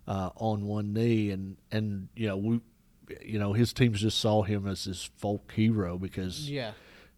uh, 0.07 0.31
on 0.37 0.67
one 0.67 0.93
knee 0.93 1.31
and 1.31 1.57
and 1.73 2.09
you 2.14 2.29
know 2.29 2.37
we 2.37 2.61
you 3.23 3.38
know 3.38 3.53
his 3.53 3.73
teams 3.73 4.01
just 4.01 4.19
saw 4.19 4.43
him 4.43 4.67
as 4.67 4.85
this 4.85 5.11
folk 5.17 5.53
hero 5.53 5.99
because 5.99 6.49
yeah. 6.49 6.73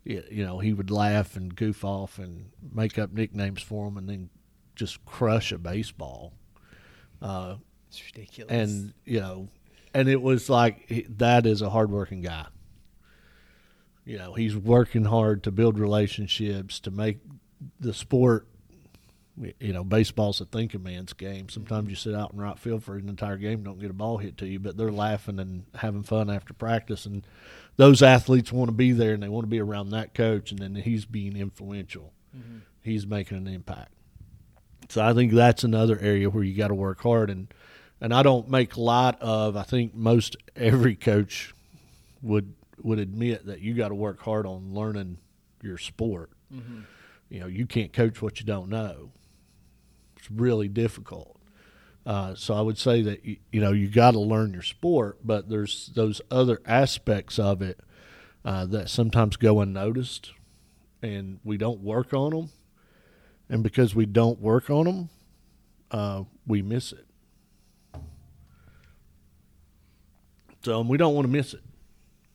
You 0.05 0.45
know 0.45 0.59
he 0.59 0.73
would 0.73 0.91
laugh 0.91 1.37
and 1.37 1.55
goof 1.55 1.85
off 1.85 2.19
and 2.19 2.51
make 2.73 2.99
up 2.99 3.13
nicknames 3.13 3.63
for 3.63 3.89
him 3.89 3.97
and 3.97 4.09
then 4.09 4.31
just 4.75 5.05
crush 5.05 5.53
a 5.53 5.59
baseball. 5.59 6.33
Uh, 7.21 7.57
It's 7.89 8.03
ridiculous. 8.07 8.51
and 8.53 8.95
you 9.05 9.21
know, 9.21 9.49
and 9.93 10.09
it 10.09 10.23
was 10.23 10.49
like 10.49 11.07
that 11.19 11.45
is 11.47 11.61
a 11.63 11.71
hardworking 11.71 12.23
guy. 12.23 12.47
You 14.05 14.17
know, 14.19 14.33
he's 14.35 14.57
working 14.57 15.05
hard 15.05 15.43
to 15.45 15.51
build 15.53 15.79
relationships 15.79 16.81
to 16.81 16.91
make 16.91 17.19
the 17.79 17.93
sport. 17.93 18.47
You 19.59 19.73
know, 19.73 19.85
baseball's 19.85 20.41
a 20.41 20.45
thinking 20.45 20.83
man's 20.83 21.13
game. 21.15 21.49
Sometimes 21.49 21.89
you 21.89 21.97
sit 21.97 22.15
out 22.15 22.33
in 22.33 22.39
right 22.39 22.59
field 22.59 22.85
for 22.85 22.97
an 22.97 23.09
entire 23.09 23.39
game, 23.39 23.63
don't 23.63 23.79
get 23.79 23.91
a 23.91 23.95
ball 23.95 24.19
hit 24.19 24.37
to 24.39 24.47
you, 24.47 24.59
but 24.59 24.77
they're 24.77 24.93
laughing 24.93 25.39
and 25.39 25.65
having 25.77 26.03
fun 26.03 26.29
after 26.29 26.53
practice. 26.53 27.07
And 27.07 27.27
those 27.77 28.03
athletes 28.03 28.53
want 28.53 28.69
to 28.69 28.73
be 28.73 28.93
there 28.93 29.15
and 29.15 29.23
they 29.23 29.29
want 29.29 29.45
to 29.45 29.51
be 29.51 29.61
around 29.61 29.91
that 29.91 30.13
coach. 30.13 30.51
And 30.51 30.59
then 30.59 30.75
he's 30.75 31.07
being 31.07 31.37
influential. 31.37 32.13
Mm-hmm. 32.37 32.59
He's 32.83 33.07
making 33.07 33.39
an 33.39 33.47
impact. 33.47 33.93
So 34.91 35.03
I 35.03 35.15
think 35.15 35.33
that's 35.33 35.65
another 35.65 35.99
area 35.99 36.29
where 36.29 36.45
you 36.45 36.57
got 36.57 36.69
to 36.69 36.75
work 36.75 37.01
hard 37.01 37.31
and 37.31 37.53
and 38.01 38.15
I 38.15 38.23
don't 38.23 38.49
make 38.49 38.77
light 38.77 39.21
of. 39.21 39.57
I 39.57 39.63
think 39.63 39.95
most 39.95 40.37
every 40.57 40.97
coach 40.97 41.55
would 42.23 42.55
would 42.83 42.99
admit 42.99 43.47
that 43.47 43.61
you 43.61 43.75
got 43.75 43.89
to 43.89 43.95
work 43.95 44.21
hard 44.21 44.47
on 44.47 44.73
learning 44.75 45.19
your 45.63 45.79
sport. 45.79 46.31
Mm-hmm. 46.53 46.81
You 47.29 47.41
know, 47.41 47.47
you 47.47 47.67
can't 47.67 47.93
coach 47.93 48.21
what 48.23 48.41
you 48.41 48.47
don't 48.47 48.69
know. 48.69 49.13
It's 50.21 50.31
really 50.31 50.69
difficult. 50.69 51.41
Uh, 52.07 52.35
so 52.35 52.55
I 52.55 52.63
would 52.63 52.79
say 52.79 53.03
that 53.03 53.25
you, 53.25 53.39
you 53.53 53.61
know 53.61 53.73
you 53.73 53.89
got 53.89 54.13
to 54.13 54.21
learn 54.21 54.53
your 54.53 54.63
sport, 54.63 55.19
but 55.25 55.49
there's 55.49 55.91
those 55.95 56.21
other 56.31 56.61
aspects 56.67 57.39
of 57.39 57.63
it 57.63 57.81
uh, 58.45 58.67
that 58.67 58.89
sometimes 58.89 59.37
go 59.37 59.61
unnoticed, 59.61 60.33
and 61.03 61.41
we 61.45 61.57
don't 61.59 61.81
work 61.81 62.15
on 62.15 62.31
them. 62.33 62.51
And 63.49 63.63
because 63.63 63.95
we 63.95 64.07
don't 64.07 64.41
work 64.41 64.71
on 64.71 64.85
them, 64.87 65.11
uh, 65.91 66.25
we 66.47 66.63
miss 66.63 66.93
it. 66.93 67.07
So 70.65 70.81
um, 70.81 70.89
we 70.89 70.99
don't 70.99 71.15
want 71.15 71.27
to 71.27 71.33
miss 71.33 71.55
it. 71.55 71.63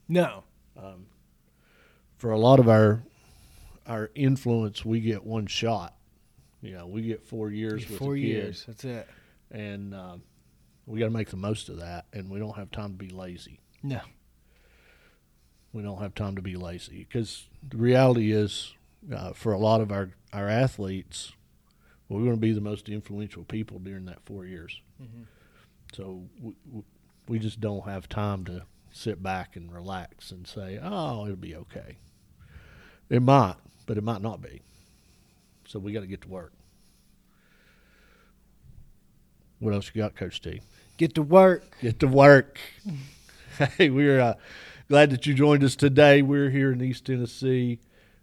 no. 0.08 0.44
For 2.18 2.30
a 2.30 2.38
lot 2.38 2.60
of 2.60 2.68
our 2.68 3.02
our 3.86 4.10
influence, 4.14 4.84
we 4.84 5.00
get 5.00 5.24
one 5.24 5.46
shot. 5.46 5.95
You 6.62 6.72
know, 6.72 6.86
we 6.86 7.02
get 7.02 7.22
four 7.26 7.50
years 7.50 7.88
with 7.88 7.98
Four 7.98 8.16
years. 8.16 8.64
That's 8.66 8.84
it. 8.84 9.08
and 9.50 9.94
um, 9.94 10.22
we 10.86 10.98
got 10.98 11.06
to 11.06 11.10
make 11.10 11.30
the 11.30 11.36
most 11.36 11.68
of 11.68 11.78
that. 11.78 12.06
And 12.12 12.30
we 12.30 12.38
don't 12.38 12.56
have 12.56 12.70
time 12.70 12.90
to 12.92 12.96
be 12.98 13.08
lazy. 13.10 13.60
No. 13.82 14.00
We 15.72 15.82
don't 15.82 16.00
have 16.00 16.14
time 16.14 16.36
to 16.36 16.42
be 16.42 16.56
lazy 16.56 17.04
because 17.08 17.46
the 17.68 17.76
reality 17.76 18.32
is, 18.32 18.72
uh, 19.14 19.32
for 19.32 19.52
a 19.52 19.58
lot 19.58 19.80
of 19.80 19.92
our 19.92 20.10
our 20.32 20.48
athletes, 20.48 21.32
we're 22.08 22.20
going 22.20 22.34
to 22.34 22.40
be 22.40 22.52
the 22.52 22.60
most 22.60 22.88
influential 22.88 23.44
people 23.44 23.78
during 23.78 24.06
that 24.06 24.18
four 24.24 24.44
years. 24.46 24.80
So 25.92 26.22
we, 26.40 26.54
we- 26.72 26.82
we 27.28 27.38
just 27.40 27.60
don't 27.60 27.84
have 27.86 28.08
time 28.08 28.44
to 28.44 28.62
sit 28.92 29.20
back 29.20 29.56
and 29.56 29.72
relax 29.72 30.30
and 30.30 30.46
say, 30.46 30.78
"Oh, 30.80 31.24
it'll 31.24 31.34
be 31.36 31.56
okay." 31.56 31.98
It 33.10 33.20
might, 33.20 33.56
but 33.84 33.98
it 33.98 34.04
might 34.04 34.22
not 34.22 34.40
be. 34.40 34.62
So 35.66 35.78
we 35.78 35.92
got 35.92 36.00
to 36.00 36.06
get 36.06 36.22
to 36.22 36.28
work. 36.28 36.52
What 39.58 39.74
else 39.74 39.90
you 39.92 40.02
got, 40.02 40.14
Coach 40.14 40.40
T? 40.40 40.60
Get 40.96 41.14
to 41.14 41.22
work. 41.22 41.76
Get 41.80 41.98
to 42.00 42.06
work. 42.06 42.58
hey, 43.78 43.90
we're 43.90 44.20
uh, 44.20 44.34
glad 44.88 45.10
that 45.10 45.26
you 45.26 45.34
joined 45.34 45.64
us 45.64 45.74
today. 45.74 46.22
We're 46.22 46.50
here 46.50 46.72
in 46.72 46.82
East 46.82 47.06
Tennessee, 47.06 47.80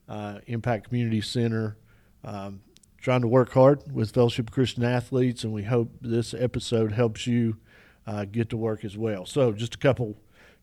uh, 0.07 0.39
Impact 0.45 0.89
Community 0.89 1.21
Center, 1.21 1.77
um, 2.23 2.61
trying 3.01 3.21
to 3.21 3.27
work 3.27 3.51
hard 3.53 3.91
with 3.93 4.11
Fellowship 4.11 4.49
of 4.49 4.53
Christian 4.53 4.83
Athletes, 4.83 5.43
and 5.43 5.51
we 5.51 5.63
hope 5.63 5.91
this 6.01 6.33
episode 6.33 6.91
helps 6.91 7.25
you 7.27 7.57
uh, 8.05 8.25
get 8.25 8.49
to 8.49 8.57
work 8.57 8.85
as 8.85 8.97
well. 8.97 9.25
So, 9.25 9.51
just 9.51 9.75
a 9.75 9.79
couple 9.79 10.17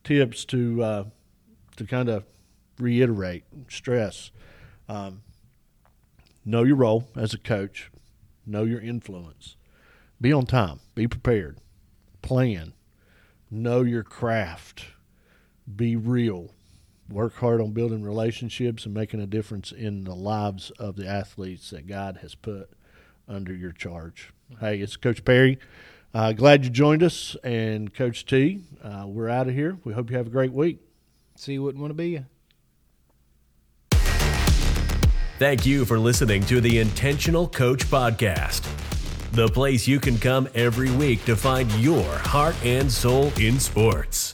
tips 0.04 0.44
to 0.46 0.82
uh, 0.82 1.04
to 1.76 1.84
kind 1.84 2.08
of 2.08 2.24
reiterate, 2.78 3.44
stress. 3.68 4.30
Um, 4.88 5.22
know 6.44 6.62
your 6.62 6.76
role 6.76 7.08
as 7.16 7.34
a 7.34 7.38
coach. 7.38 7.90
Know 8.46 8.64
your 8.64 8.80
influence. 8.80 9.56
Be 10.20 10.32
on 10.32 10.46
time. 10.46 10.80
Be 10.94 11.06
prepared 11.06 11.58
plan, 12.22 12.74
know 13.50 13.82
your 13.82 14.02
craft, 14.02 14.86
be 15.76 15.96
real, 15.96 16.50
work 17.08 17.34
hard 17.36 17.60
on 17.60 17.72
building 17.72 18.02
relationships 18.02 18.84
and 18.84 18.94
making 18.94 19.20
a 19.20 19.26
difference 19.26 19.72
in 19.72 20.04
the 20.04 20.14
lives 20.14 20.70
of 20.78 20.96
the 20.96 21.06
athletes 21.06 21.70
that 21.70 21.86
God 21.86 22.18
has 22.22 22.34
put 22.34 22.70
under 23.28 23.54
your 23.54 23.72
charge. 23.72 24.32
Hey, 24.60 24.80
it's 24.80 24.96
Coach 24.96 25.24
Perry. 25.24 25.58
Uh, 26.12 26.32
glad 26.32 26.64
you 26.64 26.70
joined 26.70 27.02
us, 27.02 27.36
and 27.44 27.94
Coach 27.94 28.26
T. 28.26 28.62
Uh, 28.82 29.04
we're 29.06 29.28
out 29.28 29.48
of 29.48 29.54
here. 29.54 29.78
We 29.84 29.92
hope 29.92 30.10
you 30.10 30.16
have 30.16 30.26
a 30.26 30.30
great 30.30 30.52
week. 30.52 30.80
See, 31.36 31.52
you 31.52 31.62
wouldn't 31.62 31.80
want 31.80 31.90
to 31.90 31.94
be 31.94 32.10
you. 32.10 32.26
Thank 35.40 35.64
you 35.64 35.86
for 35.86 35.98
listening 35.98 36.44
to 36.48 36.60
the 36.60 36.80
Intentional 36.80 37.48
Coach 37.48 37.86
Podcast, 37.86 38.60
the 39.32 39.48
place 39.48 39.88
you 39.88 39.98
can 39.98 40.18
come 40.18 40.46
every 40.54 40.90
week 40.90 41.24
to 41.24 41.34
find 41.34 41.72
your 41.76 42.04
heart 42.04 42.54
and 42.62 42.92
soul 42.92 43.32
in 43.40 43.58
sports. 43.58 44.29